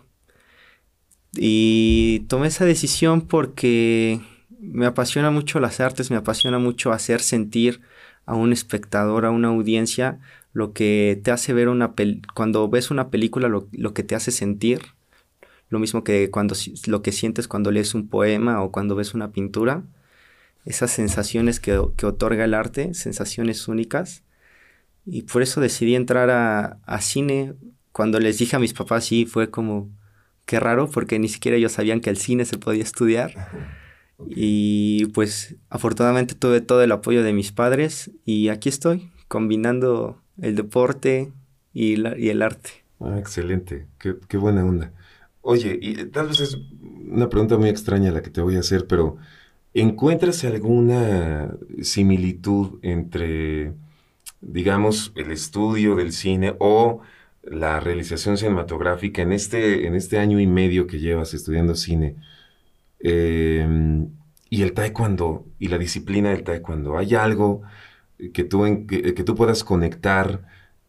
y 1.36 2.20
tomé 2.28 2.48
esa 2.48 2.64
decisión 2.64 3.22
porque 3.22 4.20
me 4.60 4.86
apasiona 4.86 5.30
mucho 5.30 5.60
las 5.60 5.80
artes, 5.80 6.10
me 6.10 6.16
apasiona 6.16 6.58
mucho 6.58 6.92
hacer 6.92 7.20
sentir 7.20 7.80
a 8.26 8.34
un 8.34 8.52
espectador, 8.52 9.24
a 9.26 9.30
una 9.30 9.48
audiencia, 9.48 10.20
lo 10.52 10.72
que 10.72 11.20
te 11.22 11.30
hace 11.30 11.52
ver 11.52 11.68
una 11.68 11.94
cuando 12.34 12.68
ves 12.68 12.90
una 12.90 13.10
película, 13.10 13.48
lo, 13.48 13.94
que 13.94 14.02
te 14.02 14.14
hace 14.14 14.30
sentir, 14.30 14.80
lo 15.74 15.80
mismo 15.80 16.04
que 16.04 16.30
cuando 16.30 16.54
lo 16.86 17.02
que 17.02 17.12
sientes 17.12 17.48
cuando 17.48 17.70
lees 17.70 17.94
un 17.94 18.08
poema 18.08 18.62
o 18.62 18.72
cuando 18.72 18.94
ves 18.94 19.12
una 19.12 19.32
pintura, 19.32 19.82
esas 20.64 20.90
sensaciones 20.90 21.60
que, 21.60 21.76
otorga 21.76 22.44
el 22.44 22.54
arte, 22.54 22.94
sensaciones 22.94 23.68
únicas. 23.68 24.22
Y 25.04 25.22
por 25.22 25.42
eso 25.42 25.60
decidí 25.60 25.94
entrar 25.94 26.30
a, 26.30 26.78
a 26.86 27.00
cine. 27.02 27.54
Cuando 27.92 28.20
les 28.20 28.38
dije 28.38 28.56
a 28.56 28.60
mis 28.60 28.72
papás, 28.72 29.04
sí, 29.04 29.26
fue 29.26 29.50
como, 29.50 29.90
qué 30.46 30.60
raro 30.60 30.88
porque 30.90 31.18
ni 31.18 31.28
siquiera 31.28 31.58
ellos 31.58 31.72
sabían 31.72 32.00
que 32.00 32.10
el 32.10 32.16
cine 32.16 32.44
se 32.46 32.56
podía 32.56 32.82
estudiar. 32.82 33.32
Y 34.28 35.06
pues 35.06 35.56
afortunadamente 35.68 36.34
tuve 36.34 36.60
todo 36.60 36.82
el 36.82 36.92
apoyo 36.92 37.22
de 37.22 37.32
mis 37.32 37.52
padres 37.52 38.12
y 38.24 38.48
aquí 38.48 38.68
estoy, 38.68 39.10
combinando 39.28 40.22
el 40.40 40.54
deporte 40.54 41.32
y, 41.72 42.00
y 42.18 42.28
el 42.28 42.42
arte. 42.42 42.84
Ah, 43.00 43.18
excelente, 43.18 43.86
qué, 43.98 44.14
qué, 44.28 44.36
buena 44.36 44.64
onda. 44.64 44.92
Oye, 45.46 45.78
y 45.80 46.06
tal 46.06 46.28
vez 46.28 46.40
es 46.40 46.58
una 47.06 47.28
pregunta 47.28 47.58
muy 47.58 47.68
extraña 47.68 48.10
la 48.10 48.22
que 48.22 48.30
te 48.30 48.40
voy 48.40 48.56
a 48.56 48.60
hacer, 48.60 48.86
pero 48.86 49.18
¿encuentras 49.74 50.42
alguna 50.44 51.54
similitud 51.82 52.78
entre, 52.80 53.74
digamos, 54.40 55.12
el 55.16 55.30
estudio 55.32 55.96
del 55.96 56.12
cine 56.12 56.54
o 56.60 57.02
la 57.42 57.78
realización 57.80 58.38
cinematográfica 58.38 59.20
en 59.20 59.32
este, 59.32 59.86
en 59.86 59.94
este 59.94 60.18
año 60.18 60.40
y 60.40 60.46
medio 60.46 60.86
que 60.86 60.98
llevas 60.98 61.34
estudiando 61.34 61.74
cine 61.74 62.16
em, 63.00 64.08
y 64.48 64.62
el 64.62 64.72
taekwondo 64.72 65.46
y 65.58 65.68
la 65.68 65.76
disciplina 65.78 66.30
del 66.30 66.44
taekwondo? 66.44 66.96
¿Hay 66.96 67.14
algo 67.14 67.62
que 68.32 68.44
tú, 68.44 68.86
que, 68.88 69.12
tú 69.24 69.34
puedas 69.34 69.62
conectar 69.62 70.46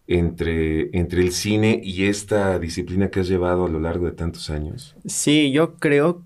entre, 0.08 0.96
entre 0.98 1.22
el 1.22 1.32
cine 1.32 1.82
y 1.84 2.06
esta 2.06 2.60
disciplina 2.60 3.10
que 3.10 3.22
has 3.22 3.28
llevado 3.28 3.66
a 3.66 3.70
lo 3.70 3.80
largo 3.80 4.06
de 4.06 4.12
tantos 4.12 4.50
años? 4.50 4.96
Sí, 5.06 5.52
yo 5.52 5.76
creo, 5.76 6.24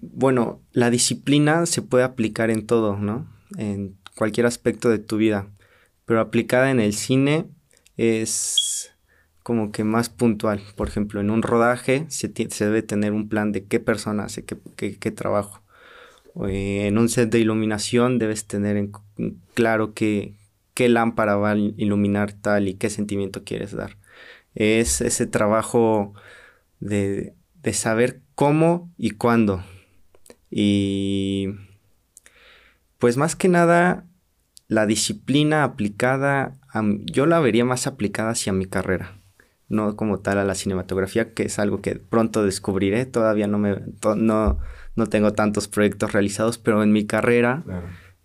bueno, 0.00 0.60
la 0.72 0.90
disciplina 0.90 1.66
se 1.66 1.82
puede 1.82 2.04
aplicar 2.04 2.50
en 2.50 2.66
todo, 2.66 2.96
¿no? 2.96 3.26
En 3.56 3.96
cualquier 4.16 4.46
aspecto 4.46 4.88
de 4.88 4.98
tu 4.98 5.16
vida, 5.16 5.48
pero 6.04 6.20
aplicada 6.20 6.70
en 6.70 6.80
el 6.80 6.92
cine 6.92 7.46
es 7.96 8.92
como 9.42 9.70
que 9.70 9.84
más 9.84 10.08
puntual. 10.08 10.60
Por 10.74 10.88
ejemplo, 10.88 11.20
en 11.20 11.30
un 11.30 11.42
rodaje 11.42 12.06
se, 12.08 12.28
debe 12.28 12.82
tener 12.82 13.12
un 13.12 13.28
plan 13.28 13.52
de 13.52 13.64
qué 13.64 13.80
persona 13.80 14.24
hace 14.24 14.44
qué, 14.44 14.98
qué 14.98 15.10
trabajo. 15.10 15.62
Eh, 16.48 16.86
en 16.86 16.98
un 16.98 17.08
set 17.08 17.30
de 17.30 17.38
iluminación 17.38 18.18
debes 18.18 18.46
tener 18.46 18.76
en 18.76 18.92
claro 19.54 19.94
qué, 19.94 20.34
qué 20.76 20.90
lámpara 20.90 21.36
va 21.36 21.52
a 21.52 21.56
iluminar 21.56 22.34
tal 22.34 22.68
y 22.68 22.74
qué 22.74 22.90
sentimiento 22.90 23.44
quieres 23.44 23.72
dar. 23.72 23.96
Es 24.54 25.00
ese 25.00 25.26
trabajo 25.26 26.12
de, 26.80 27.34
de 27.62 27.72
saber 27.72 28.20
cómo 28.34 28.92
y 28.98 29.12
cuándo. 29.12 29.64
Y 30.50 31.48
pues 32.98 33.16
más 33.16 33.36
que 33.36 33.48
nada, 33.48 34.04
la 34.68 34.84
disciplina 34.84 35.64
aplicada, 35.64 36.58
yo 37.06 37.24
la 37.24 37.40
vería 37.40 37.64
más 37.64 37.86
aplicada 37.86 38.32
hacia 38.32 38.52
mi 38.52 38.66
carrera, 38.66 39.18
no 39.70 39.96
como 39.96 40.18
tal 40.18 40.36
a 40.36 40.44
la 40.44 40.54
cinematografía, 40.54 41.32
que 41.32 41.44
es 41.44 41.58
algo 41.58 41.80
que 41.80 41.94
pronto 41.94 42.44
descubriré, 42.44 43.06
todavía 43.06 43.46
no 43.46 43.58
me, 43.58 43.80
no, 44.16 44.58
no 44.94 45.06
tengo 45.06 45.32
tantos 45.32 45.68
proyectos 45.68 46.12
realizados, 46.12 46.58
pero 46.58 46.82
en 46.82 46.92
mi 46.92 47.06
carrera 47.06 47.64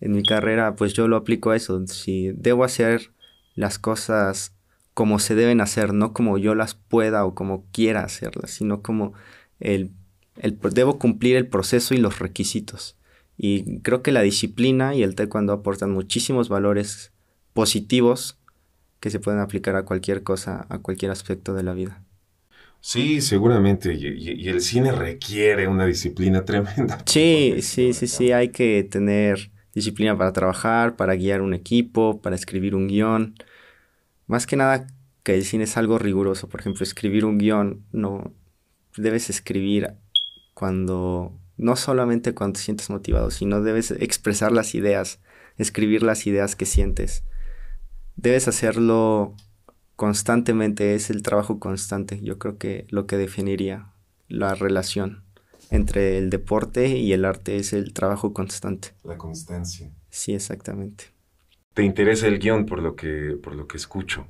en 0.02 0.12
mi 0.12 0.22
carrera, 0.22 0.74
pues 0.74 0.92
yo 0.92 1.08
lo 1.08 1.16
aplico 1.16 1.50
a 1.50 1.56
eso. 1.56 1.86
Si 1.86 2.32
debo 2.32 2.64
hacer 2.64 3.12
las 3.54 3.78
cosas 3.78 4.52
como 4.94 5.18
se 5.18 5.34
deben 5.34 5.60
hacer, 5.60 5.94
no 5.94 6.12
como 6.12 6.38
yo 6.38 6.54
las 6.54 6.74
pueda 6.74 7.24
o 7.24 7.34
como 7.34 7.64
quiera 7.72 8.04
hacerlas, 8.04 8.50
sino 8.50 8.82
como 8.82 9.14
el, 9.60 9.90
el, 10.36 10.58
debo 10.74 10.98
cumplir 10.98 11.36
el 11.36 11.46
proceso 11.46 11.94
y 11.94 11.98
los 11.98 12.18
requisitos. 12.18 12.98
Y 13.38 13.78
creo 13.80 14.02
que 14.02 14.12
la 14.12 14.22
disciplina 14.22 14.94
y 14.94 15.02
el 15.02 15.14
taekwondo 15.14 15.52
aportan 15.52 15.90
muchísimos 15.90 16.48
valores 16.48 17.12
positivos 17.54 18.38
que 19.00 19.10
se 19.10 19.18
pueden 19.18 19.40
aplicar 19.40 19.76
a 19.76 19.84
cualquier 19.84 20.22
cosa, 20.22 20.66
a 20.68 20.78
cualquier 20.78 21.10
aspecto 21.10 21.54
de 21.54 21.62
la 21.62 21.72
vida. 21.72 22.04
Sí, 22.80 23.20
seguramente. 23.20 23.94
Y, 23.94 24.48
el 24.48 24.60
cine 24.60 24.92
requiere 24.92 25.68
una 25.68 25.86
disciplina 25.86 26.44
tremenda. 26.44 27.02
Sí, 27.06 27.56
sí, 27.62 27.94
sí, 27.94 28.06
sí. 28.06 28.32
Hay 28.32 28.48
que 28.48 28.84
tener 28.84 29.50
disciplina 29.74 30.16
para 30.16 30.32
trabajar, 30.32 30.96
para 30.96 31.14
guiar 31.14 31.42
un 31.42 31.54
equipo, 31.54 32.20
para 32.20 32.36
escribir 32.36 32.74
un 32.74 32.88
guion. 32.88 33.34
Más 34.26 34.46
que 34.46 34.56
nada 34.56 34.86
que 35.22 35.34
el 35.34 35.44
cine 35.44 35.64
es 35.64 35.76
algo 35.76 35.98
riguroso. 35.98 36.48
Por 36.48 36.60
ejemplo, 36.60 36.84
escribir 36.84 37.24
un 37.24 37.38
guion 37.38 37.84
no 37.92 38.32
debes 38.96 39.30
escribir 39.30 39.94
cuando 40.54 41.38
no 41.56 41.76
solamente 41.76 42.34
cuando 42.34 42.54
te 42.58 42.64
sientes 42.64 42.90
motivado, 42.90 43.30
sino 43.30 43.62
debes 43.62 43.90
expresar 43.92 44.52
las 44.52 44.74
ideas, 44.74 45.20
escribir 45.58 46.02
las 46.02 46.26
ideas 46.26 46.56
que 46.56 46.66
sientes. 46.66 47.24
Debes 48.16 48.48
hacerlo 48.48 49.34
constantemente, 49.96 50.94
es 50.94 51.10
el 51.10 51.22
trabajo 51.22 51.58
constante. 51.58 52.20
Yo 52.22 52.38
creo 52.38 52.58
que 52.58 52.86
lo 52.90 53.06
que 53.06 53.16
definiría 53.16 53.92
la 54.28 54.54
relación 54.54 55.22
entre 55.72 56.18
el 56.18 56.28
deporte 56.28 56.88
y 56.88 57.12
el 57.12 57.24
arte 57.24 57.56
es 57.56 57.72
el 57.72 57.92
trabajo 57.94 58.32
constante. 58.32 58.90
La 59.04 59.16
constancia. 59.16 59.90
Sí, 60.10 60.34
exactamente. 60.34 61.04
¿Te 61.72 61.82
interesa 61.82 62.26
el 62.28 62.38
guion 62.38 62.66
por 62.66 62.82
lo 62.82 62.94
que, 62.94 63.38
por 63.42 63.54
lo 63.54 63.66
que 63.66 63.78
escucho? 63.78 64.26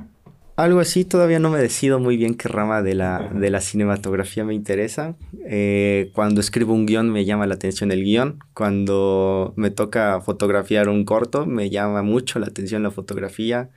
Algo 0.54 0.78
así, 0.78 1.04
todavía 1.04 1.40
no 1.40 1.50
me 1.50 1.58
decido 1.58 1.98
muy 1.98 2.16
bien 2.16 2.36
qué 2.36 2.46
rama 2.48 2.82
de 2.82 2.94
la, 2.94 3.30
de 3.34 3.50
la 3.50 3.60
cinematografía 3.60 4.44
me 4.44 4.54
interesa. 4.54 5.16
Eh, 5.44 6.12
cuando 6.14 6.40
escribo 6.40 6.72
un 6.74 6.86
guion 6.86 7.10
me 7.10 7.24
llama 7.24 7.46
la 7.48 7.54
atención 7.54 7.90
el 7.90 8.04
guion. 8.04 8.38
Cuando 8.54 9.52
me 9.56 9.70
toca 9.70 10.20
fotografiar 10.20 10.88
un 10.88 11.04
corto 11.04 11.46
me 11.46 11.70
llama 11.70 12.02
mucho 12.02 12.38
la 12.38 12.46
atención 12.46 12.84
la 12.84 12.92
fotografía. 12.92 13.70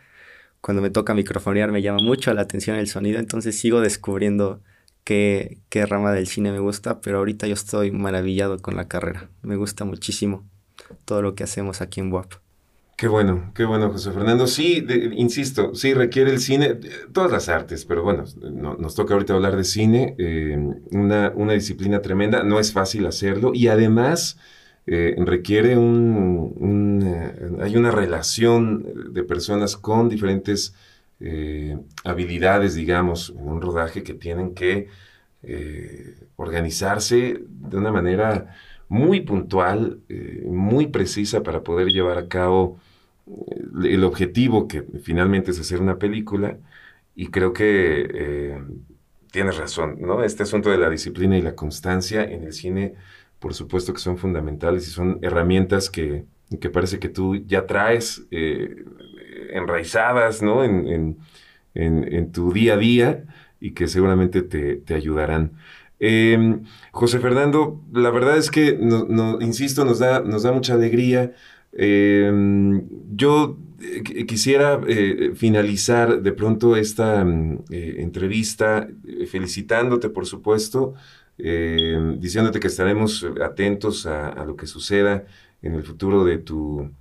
Cuando 0.62 0.84
me 0.84 0.92
toca 0.92 1.16
microfonear 1.16 1.72
me 1.72 1.82
llama 1.82 2.00
mucho 2.04 2.32
la 2.34 2.42
atención 2.42 2.76
el 2.76 2.88
sonido. 2.88 3.20
Entonces 3.20 3.58
sigo 3.58 3.82
descubriendo 3.82 4.62
qué, 5.06 5.60
qué 5.70 5.86
rama 5.86 6.12
del 6.12 6.28
cine 6.28 6.52
me 6.52 6.60
gusta, 6.60 7.00
pero 7.00 7.20
ahorita 7.20 7.48
yo 7.48 7.54
estoy 7.54 7.92
maravillado 7.92 8.60
con 8.60 8.76
la 8.76 8.90
carrera. 8.90 9.30
Me 9.42 9.56
gusta 9.56 9.86
muchísimo 9.86 10.44
todo 11.06 11.22
lo 11.22 11.36
que 11.36 11.46
hacemos 11.46 11.80
aquí 11.80 12.02
en 12.02 12.12
WAP. 12.12 12.34
Qué 12.98 13.10
bueno, 13.10 13.52
qué 13.54 13.66
bueno, 13.66 13.92
José 13.92 14.12
Fernando. 14.12 14.48
Sí, 14.48 14.86
insisto, 15.14 15.76
sí 15.76 15.94
requiere 15.94 16.32
el 16.32 16.40
cine, 16.40 16.80
todas 17.12 17.30
las 17.30 17.50
artes, 17.50 17.84
pero 17.84 18.04
bueno, 18.04 18.24
nos 18.80 18.96
toca 18.96 19.14
ahorita 19.14 19.34
hablar 19.34 19.58
de 19.58 19.66
cine, 19.66 20.16
eh, 20.18 20.58
una, 20.92 21.34
una, 21.36 21.54
disciplina 21.54 22.02
tremenda, 22.02 22.44
no 22.44 22.58
es 22.58 22.72
fácil 22.72 23.06
hacerlo 23.06 23.52
y 23.54 23.68
además 23.68 24.38
eh, 24.88 25.14
requiere 25.18 25.78
un, 25.78 27.02
eh, 27.04 27.64
hay 27.64 27.76
una 27.76 27.92
relación 27.92 29.14
de 29.14 29.24
personas 29.24 29.76
con 29.76 30.08
diferentes 30.08 30.74
eh, 31.20 31.78
habilidades, 32.04 32.76
digamos, 32.76 33.30
en 33.30 33.48
un 33.48 33.62
rodaje 33.62 34.04
que 34.04 34.14
tienen 34.14 34.54
que 34.54 34.90
eh, 35.44 36.16
organizarse 36.36 37.40
de 37.48 37.78
una 37.78 37.92
manera 37.92 38.56
muy 38.90 39.22
puntual, 39.22 40.02
eh, 40.10 40.44
muy 40.46 40.88
precisa 40.88 41.42
para 41.44 41.64
poder 41.64 41.88
llevar 41.88 42.18
a 42.18 42.28
cabo 42.28 42.80
el 43.84 44.04
objetivo 44.04 44.68
que 44.68 44.84
finalmente 45.04 45.52
es 45.52 45.60
hacer 45.60 45.82
una 45.82 45.98
película. 45.98 46.58
Y 47.16 47.28
creo 47.28 47.54
que 47.54 48.60
tienes 49.32 49.58
razón, 49.58 49.98
¿no? 50.02 50.24
Este 50.24 50.44
asunto 50.44 50.70
de 50.70 50.78
la 50.78 50.90
disciplina 50.90 51.38
y 51.38 51.42
la 51.42 51.56
constancia 51.56 52.24
en 52.24 52.44
el 52.44 52.54
cine, 52.54 52.96
por 53.40 53.54
supuesto 53.54 53.94
que 53.94 54.00
son 54.00 54.18
fundamentales 54.18 54.88
y 54.88 54.92
son 54.92 55.20
herramientas 55.22 55.90
que, 55.90 56.26
que 56.60 56.70
parece 56.70 57.00
que 57.00 57.10
tú 57.10 57.38
ya 57.38 57.66
traes 57.66 58.28
enraizadas 59.56 60.42
¿no? 60.42 60.64
en, 60.64 61.18
tu 62.32 62.54
día 62.54 62.74
a 62.76 62.78
día 62.78 63.26
y 63.60 63.72
que 63.72 63.88
seguramente 63.88 64.42
te, 64.42 64.94
ayudarán. 64.94 65.54
Em, 66.00 66.64
José 66.92 67.20
Fernando, 67.20 67.82
la 67.94 68.12
verdad 68.12 68.38
es 68.38 68.52
que, 68.52 68.78
no, 68.80 69.42
insisto, 69.42 69.86
nos 69.86 70.00
da, 70.00 70.22
nos 70.22 70.44
da 70.44 70.52
mucha 70.52 70.74
alegría. 70.74 71.34
Em, 71.72 72.88
yo 73.16 73.58
eh, 73.82 74.26
quisiera 74.26 74.82
eh, 74.88 75.32
finalizar 75.36 76.22
de 76.22 76.32
pronto 76.32 76.76
esta 76.76 77.24
mm, 77.24 77.66
eh, 77.72 77.96
entrevista 78.00 78.88
felicitándote, 79.28 80.10
por 80.10 80.26
supuesto, 80.26 80.94
em, 81.38 82.20
diciéndote 82.20 82.60
que 82.60 82.68
estaremos 82.68 83.26
atentos 83.42 84.06
a, 84.06 84.46
lo 84.46 84.56
que 84.56 84.68
suceda 84.68 85.26
en 85.62 85.74
el 85.76 85.84
futuro 85.84 86.24
de 86.24 86.38
tu, 86.38 86.92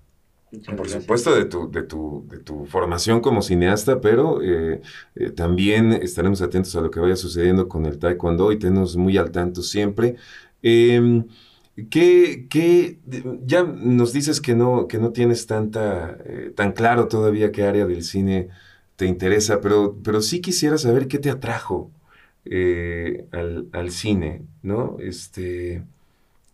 por 0.76 0.88
supuesto, 0.88 1.34
de 1.34 1.44
tu, 1.44 1.70
de, 1.70 1.82
tu, 1.82 2.26
de 2.30 2.38
tu 2.38 2.64
formación 2.66 3.20
como 3.20 3.42
cineasta, 3.42 4.00
pero 4.00 4.42
eh, 4.42 4.80
eh, 5.14 5.30
también 5.30 5.92
estaremos 5.92 6.42
atentos 6.42 6.74
a 6.76 6.80
lo 6.80 6.90
que 6.90 7.00
vaya 7.00 7.16
sucediendo 7.16 7.68
con 7.68 7.86
el 7.86 7.98
taekwondo 7.98 8.52
y 8.52 8.58
tenemos 8.58 8.96
muy 8.96 9.16
al 9.16 9.30
tanto 9.30 9.62
siempre. 9.62 10.16
Eh, 10.62 11.24
¿qué, 11.90 12.98
ya 13.44 13.64
nos 13.64 14.12
dices 14.12 14.40
que 14.40 14.54
no, 14.54 14.86
que 14.88 14.98
no 14.98 15.12
tienes 15.12 15.46
tanta, 15.46 16.18
eh, 16.24 16.52
tan 16.54 16.72
claro 16.72 17.08
todavía 17.08 17.52
qué 17.52 17.64
área 17.64 17.86
del 17.86 18.02
cine 18.02 18.48
te 18.96 19.06
interesa, 19.06 19.60
pero, 19.60 19.98
pero 20.02 20.22
sí 20.22 20.40
quisiera 20.40 20.78
saber 20.78 21.08
qué 21.08 21.18
te 21.18 21.30
atrajo 21.30 21.90
al, 23.32 23.68
al, 23.72 23.90
cine, 23.90 24.42
¿no? 24.62 24.98
Este, 25.00 25.82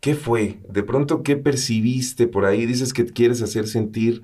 ¿Qué 0.01 0.15
fue? 0.15 0.61
De 0.69 0.83
pronto, 0.83 1.23
¿qué 1.23 1.37
percibiste 1.37 2.27
por 2.27 2.47
ahí? 2.47 2.65
Dices 2.67 2.93
que 2.93 3.05
quieres 3.07 3.43
hacer 3.43 3.69
sentir 3.69 4.23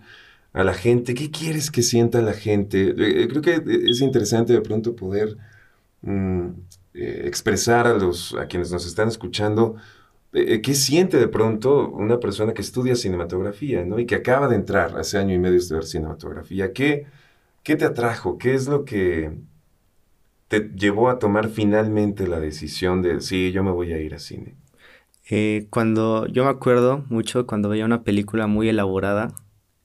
a 0.55 0.65
la 0.65 0.75
gente. 0.75 1.15
¿Qué 1.15 1.31
quieres 1.31 1.71
que 1.71 1.83
sienta 1.83 2.23
la 2.23 2.33
gente? 2.33 2.91
Eh, 2.91 3.25
eh, 3.25 3.29
creo 3.29 3.43
que 3.43 3.63
es 3.91 4.01
interesante 4.01 4.53
de 4.55 4.63
pronto 4.63 4.97
poder 4.97 5.37
mm, 6.03 6.49
eh, 6.95 7.23
expresar 7.27 7.87
a, 7.87 7.95
los, 7.95 8.35
a 8.35 8.47
quienes 8.47 8.73
nos 8.73 8.87
están 8.87 9.09
escuchando 9.09 9.77
qué 10.33 10.75
siente 10.75 11.17
de 11.19 11.29
pronto 11.29 11.89
una 11.91 12.21
persona 12.21 12.53
que 12.53 12.61
estudia 12.61 12.95
cinematografía 12.95 13.85
¿no? 13.87 13.99
y 13.99 14.05
que 14.07 14.17
acaba 14.17 14.49
de 14.49 14.57
entrar 14.57 14.99
hace 14.99 15.17
año 15.17 15.35
y 15.35 15.39
medio 15.39 15.57
a 15.57 15.59
estudiar 15.59 15.85
cinematografía. 15.85 16.73
¿Qué, 16.75 17.07
¿Qué 17.63 17.77
te 17.77 17.87
atrajo? 17.87 18.39
¿Qué 18.39 18.55
es 18.55 18.67
lo 18.69 18.85
que 18.85 19.33
te 20.49 20.71
llevó 20.75 21.09
a 21.11 21.19
tomar 21.19 21.49
finalmente 21.49 22.27
la 22.27 22.41
decisión 22.41 23.03
de, 23.03 23.21
sí, 23.21 23.53
yo 23.53 23.65
me 23.65 23.71
voy 23.71 23.93
a 23.93 23.99
ir 23.99 24.15
a 24.15 24.19
cine? 24.19 24.57
Eh, 25.29 25.67
cuando 25.71 26.27
yo 26.29 26.45
me 26.45 26.51
acuerdo 26.51 27.05
mucho 27.09 27.47
cuando 27.47 27.69
veía 27.69 27.85
una 27.85 28.05
película 28.05 28.47
muy 28.47 28.69
elaborada 28.69 29.35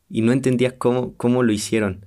y 0.10 0.22
no 0.22 0.34
entendía 0.34 0.78
cómo, 0.78 1.16
cómo 1.18 1.44
lo 1.44 1.52
hicieron. 1.52 2.06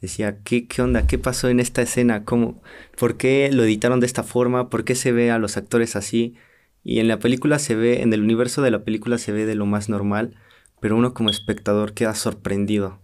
Decía, 0.00 0.42
¿qué, 0.42 0.66
¿qué 0.66 0.80
onda? 0.82 1.06
¿Qué 1.06 1.18
pasó 1.18 1.48
en 1.50 1.60
esta 1.60 1.82
escena? 1.82 2.24
¿Cómo? 2.24 2.62
¿Por 2.98 3.16
qué 3.18 3.50
lo 3.52 3.64
editaron 3.64 4.00
de 4.00 4.06
esta 4.06 4.22
forma? 4.22 4.70
¿Por 4.70 4.84
qué 4.84 4.94
se 4.94 5.12
ve 5.12 5.30
a 5.30 5.38
los 5.38 5.56
actores 5.58 5.94
así? 5.94 6.36
Y 6.82 7.00
en 7.00 7.08
la 7.08 7.18
película 7.18 7.58
se 7.58 7.74
ve, 7.74 8.02
en 8.02 8.12
el 8.14 8.22
universo 8.22 8.62
de 8.62 8.70
la 8.70 8.84
película 8.84 9.18
se 9.18 9.32
ve 9.32 9.44
de 9.44 9.54
lo 9.54 9.66
más 9.66 9.90
normal, 9.90 10.36
pero 10.80 10.96
uno 10.96 11.12
como 11.12 11.28
espectador 11.30 11.92
queda 11.92 12.14
sorprendido. 12.14 13.00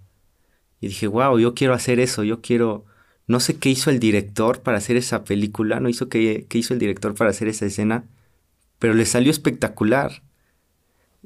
Y 0.80 0.88
dije, 0.88 1.06
wow, 1.06 1.38
yo 1.38 1.54
quiero 1.54 1.74
hacer 1.74 2.00
eso, 2.00 2.24
yo 2.24 2.40
quiero... 2.40 2.86
No 3.28 3.40
sé 3.40 3.58
qué 3.58 3.68
hizo 3.70 3.90
el 3.90 3.98
director 3.98 4.62
para 4.62 4.78
hacer 4.78 4.96
esa 4.96 5.24
película, 5.24 5.80
no 5.80 5.88
hizo 5.88 6.08
qué, 6.08 6.46
qué 6.48 6.58
hizo 6.58 6.74
el 6.74 6.80
director 6.80 7.14
para 7.14 7.30
hacer 7.30 7.48
esa 7.48 7.66
escena, 7.66 8.04
pero 8.78 8.94
le 8.94 9.06
salió 9.06 9.30
espectacular. 9.30 10.22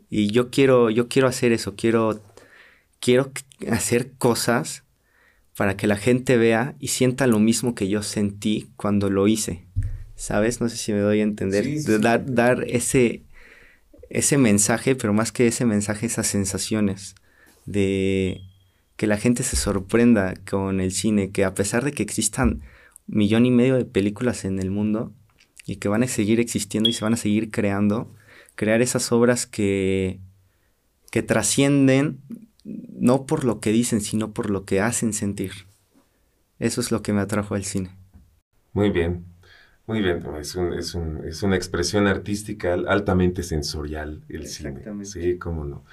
Y 0.08 0.30
yo 0.30 0.50
quiero, 0.50 0.90
yo 0.90 1.08
quiero 1.08 1.28
hacer 1.28 1.52
eso, 1.52 1.74
quiero, 1.76 2.22
quiero 3.00 3.32
hacer 3.70 4.12
cosas 4.12 4.84
para 5.56 5.76
que 5.76 5.86
la 5.86 5.96
gente 5.96 6.36
vea 6.36 6.74
y 6.78 6.88
sienta 6.88 7.26
lo 7.26 7.38
mismo 7.38 7.74
que 7.74 7.88
yo 7.88 8.02
sentí 8.02 8.70
cuando 8.76 9.10
lo 9.10 9.28
hice. 9.28 9.66
¿Sabes? 10.16 10.60
No 10.60 10.68
sé 10.68 10.76
si 10.76 10.92
me 10.92 11.00
doy 11.00 11.20
a 11.20 11.22
entender. 11.22 11.66
Dar, 12.00 12.24
dar 12.26 12.64
ese, 12.68 13.22
ese 14.10 14.36
mensaje, 14.36 14.94
pero 14.94 15.12
más 15.12 15.32
que 15.32 15.46
ese 15.46 15.64
mensaje, 15.64 16.06
esas 16.06 16.26
sensaciones 16.26 17.14
de 17.66 18.42
que 18.96 19.06
la 19.06 19.16
gente 19.16 19.42
se 19.42 19.56
sorprenda 19.56 20.34
con 20.48 20.80
el 20.80 20.92
cine, 20.92 21.30
que 21.30 21.44
a 21.44 21.54
pesar 21.54 21.84
de 21.84 21.92
que 21.92 22.02
existan 22.02 22.60
millón 23.06 23.46
y 23.46 23.50
medio 23.50 23.76
de 23.76 23.84
películas 23.84 24.44
en 24.44 24.58
el 24.58 24.70
mundo 24.70 25.12
y 25.70 25.76
que 25.76 25.88
van 25.88 26.02
a 26.02 26.08
seguir 26.08 26.40
existiendo 26.40 26.90
y 26.90 26.92
se 26.92 27.04
van 27.04 27.14
a 27.14 27.16
seguir 27.16 27.52
creando, 27.52 28.12
crear 28.56 28.82
esas 28.82 29.12
obras 29.12 29.46
que, 29.46 30.18
que 31.12 31.22
trascienden 31.22 32.18
no 32.64 33.24
por 33.24 33.44
lo 33.44 33.60
que 33.60 33.70
dicen, 33.70 34.00
sino 34.00 34.32
por 34.32 34.50
lo 34.50 34.64
que 34.64 34.80
hacen 34.80 35.12
sentir. 35.12 35.52
Eso 36.58 36.80
es 36.80 36.90
lo 36.90 37.02
que 37.02 37.12
me 37.12 37.20
atrajo 37.20 37.54
al 37.54 37.64
cine. 37.64 37.90
Muy 38.72 38.90
bien. 38.90 39.24
Muy 39.90 40.02
bien, 40.02 40.22
es, 40.40 40.54
es, 40.54 40.96
es, 41.24 41.42
una 41.42 41.56
expresión 41.56 42.06
artística 42.06 42.74
altamente 42.74 43.42
sensorial 43.42 44.22
el 44.28 44.46
cine. 44.46 44.84
Sí, 45.02 45.36
cómo 45.36 45.64
no. 45.64 45.84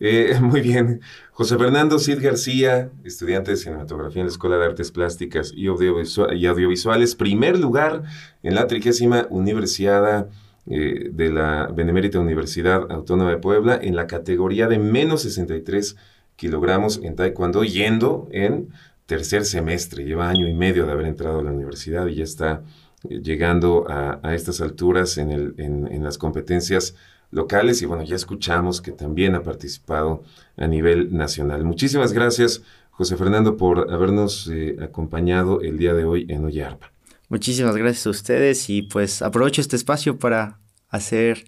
Eh, 0.00 0.38
muy 0.40 0.62
bien. 0.62 1.02
José 1.32 1.58
Fernando 1.58 1.98
Cid 1.98 2.22
García, 2.22 2.90
estudiante 3.04 3.50
de 3.50 3.58
cinematografía 3.58 4.22
en 4.22 4.28
la 4.28 4.32
Escuela 4.32 4.56
de 4.56 4.64
Artes 4.64 4.90
Plásticas 4.90 5.52
y, 5.54 5.66
Audiovisuales, 5.66 7.14
primer 7.14 7.58
lugar 7.58 8.04
en 8.42 8.54
la 8.54 8.66
trigésima 8.68 9.26
Universidad 9.28 10.30
eh, 10.64 11.10
de 11.12 11.30
la 11.30 11.66
Benemérita 11.66 12.20
Universidad 12.20 12.90
Autónoma 12.90 13.32
de 13.32 13.36
Puebla 13.36 13.78
en 13.82 13.96
la 13.96 14.06
categoría 14.06 14.66
de 14.66 14.78
menos 14.78 15.24
63 15.24 15.94
kilogramos 16.36 17.00
en 17.02 17.16
Taekwondo, 17.16 17.64
yendo 17.64 18.28
en 18.32 18.70
tercer 19.04 19.44
semestre. 19.44 20.06
Lleva 20.06 20.30
año 20.30 20.48
y 20.48 20.54
medio 20.54 20.86
de 20.86 20.92
haber 20.92 21.04
entrado 21.04 21.40
a 21.40 21.42
la 21.42 21.52
universidad 21.52 22.06
y 22.06 22.14
ya 22.14 22.24
está 22.24 22.62
llegando 23.08 23.86
a, 23.88 24.34
estas 24.34 24.60
alturas 24.60 25.18
en, 25.18 26.02
las 26.04 26.18
competencias 26.18 26.94
locales 27.30 27.82
y 27.82 27.86
bueno, 27.86 28.02
ya 28.02 28.16
escuchamos 28.16 28.80
que 28.80 28.92
también 28.92 29.34
ha 29.34 29.42
participado 29.42 30.22
a 30.56 30.66
nivel 30.66 31.14
nacional. 31.16 31.64
Muchísimas 31.64 32.12
gracias, 32.12 32.62
José 32.90 33.16
Fernando, 33.16 33.56
por 33.56 33.90
habernos 33.92 34.48
eh, 34.52 34.76
acompañado 34.82 35.60
el 35.62 35.78
día 35.78 35.94
de 35.94 36.04
hoy 36.04 36.26
en 36.28 36.44
Arpa. 36.62 36.92
Muchísimas 37.28 37.76
gracias 37.76 38.06
a 38.06 38.10
ustedes 38.10 38.68
y 38.68 38.82
pues 38.82 39.22
aprovecho 39.22 39.62
este 39.62 39.76
espacio 39.76 40.18
para 40.18 40.60
hacer 40.90 41.44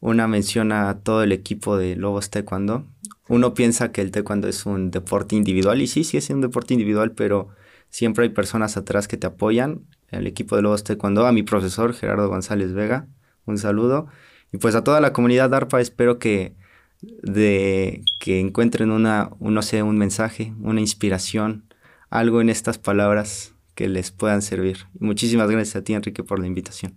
una 0.00 0.26
mención 0.26 0.72
a 0.72 1.00
todo 1.00 1.22
el 1.22 1.32
equipo 1.32 1.76
de 1.76 1.94
Lobos 1.96 2.30
Taekwondo. 2.30 2.86
Uno 3.28 3.52
piensa 3.52 3.92
que 3.92 4.00
el 4.00 4.10
taekwondo 4.10 4.48
es 4.48 4.64
un 4.64 4.90
deporte 4.90 5.36
individual 5.36 5.80
y 5.82 5.86
sí, 5.86 6.04
sí 6.04 6.16
es 6.16 6.30
un 6.30 6.40
deporte 6.40 6.74
individual, 6.74 7.12
pero 7.12 7.48
siempre 7.90 8.24
hay 8.24 8.30
personas 8.30 8.78
atrás 8.78 9.06
que 9.06 9.18
te 9.18 9.26
apoyan 9.26 9.82
el 10.10 10.26
equipo 10.26 10.56
de 10.56 10.62
Lobos 10.62 10.84
Taekwondo, 10.84 11.26
a 11.26 11.32
mi 11.32 11.42
profesor 11.42 11.94
Gerardo 11.94 12.28
González 12.28 12.72
Vega, 12.72 13.06
un 13.46 13.58
saludo. 13.58 14.08
Y 14.52 14.58
pues 14.58 14.74
a 14.74 14.84
toda 14.84 15.00
la 15.00 15.12
comunidad 15.12 15.54
ARPA 15.54 15.80
espero 15.80 16.18
que, 16.18 16.54
de, 17.02 18.02
que 18.18 18.40
encuentren 18.40 18.90
una, 18.90 19.30
un, 19.38 19.54
no 19.54 19.62
sé, 19.62 19.82
un 19.82 19.98
mensaje, 19.98 20.52
una 20.60 20.80
inspiración, 20.80 21.64
algo 22.10 22.40
en 22.40 22.50
estas 22.50 22.78
palabras 22.78 23.54
que 23.74 23.88
les 23.88 24.10
puedan 24.10 24.42
servir. 24.42 24.86
Muchísimas 24.98 25.50
gracias 25.50 25.76
a 25.76 25.84
ti, 25.84 25.94
Enrique, 25.94 26.24
por 26.24 26.38
la 26.38 26.46
invitación. 26.46 26.94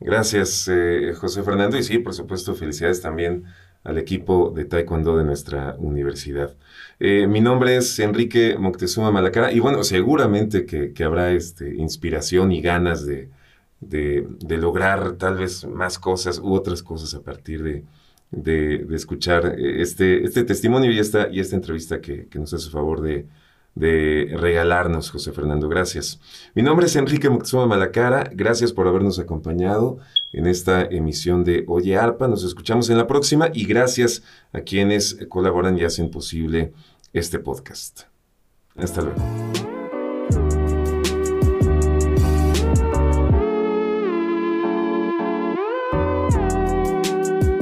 Gracias, 0.00 0.66
eh, 0.68 1.12
José 1.14 1.42
Fernando. 1.42 1.76
Y 1.76 1.82
sí, 1.82 1.98
por 1.98 2.14
supuesto, 2.14 2.54
felicidades 2.54 3.00
también 3.00 3.44
al 3.84 3.98
equipo 3.98 4.52
de 4.54 4.64
Taekwondo 4.64 5.16
de 5.16 5.24
nuestra 5.24 5.76
universidad. 5.78 6.54
Eh, 7.00 7.26
mi 7.26 7.40
nombre 7.40 7.76
es 7.76 7.98
Enrique 7.98 8.56
Moctezuma 8.58 9.10
Malacara 9.10 9.52
y 9.52 9.60
bueno, 9.60 9.82
seguramente 9.84 10.66
que, 10.66 11.04
habrá 11.04 11.32
este, 11.32 11.74
inspiración 11.74 12.52
y 12.52 12.60
ganas 12.60 13.04
de, 13.06 13.28
lograr 14.48 15.12
tal 15.12 15.38
vez 15.38 15.66
más 15.66 15.98
cosas 15.98 16.38
u 16.38 16.52
otras 16.54 16.82
cosas 16.82 17.14
a 17.14 17.22
partir 17.22 17.62
de, 18.30 18.86
escuchar 18.94 19.56
eh, 19.58 19.82
este, 19.82 20.24
este 20.24 20.44
testimonio 20.44 20.90
y 20.92 20.98
esta, 20.98 21.26
entrevista 21.26 22.00
que 22.00 22.28
nos 22.34 22.54
hace 22.54 22.70
favor 22.70 23.00
de, 23.02 23.26
de 23.74 24.34
regalarnos, 24.38 25.10
José 25.10 25.32
Fernando. 25.32 25.68
Gracias. 25.68 26.20
Mi 26.54 26.62
nombre 26.62 26.86
es 26.86 26.96
Enrique 26.96 27.30
Moctezuma 27.30 27.66
Malacara. 27.66 28.30
Gracias 28.32 28.72
por 28.72 28.86
habernos 28.86 29.18
acompañado 29.18 29.98
en 30.32 30.46
esta 30.46 30.82
emisión 30.82 31.44
de 31.44 31.64
Oye 31.68 31.96
Arpa. 31.96 32.28
Nos 32.28 32.44
escuchamos 32.44 32.90
en 32.90 32.98
la 32.98 33.06
próxima 33.06 33.48
y 33.52 33.64
gracias 33.64 34.22
a 34.52 34.60
quienes 34.60 35.18
colaboran 35.28 35.78
y 35.78 35.84
hacen 35.84 36.10
posible 36.10 36.72
este 37.12 37.38
podcast. 37.38 38.02
Hasta 38.76 39.02
luego. 39.02 39.22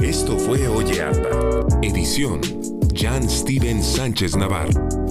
Esto 0.01 0.37
fue 0.37 0.67
Oye 0.67 1.01
Arpa, 1.01 1.67
edición 1.81 2.41
Jan 2.93 3.29
Steven 3.29 3.81
Sánchez 3.81 4.35
Navarro. 4.35 5.10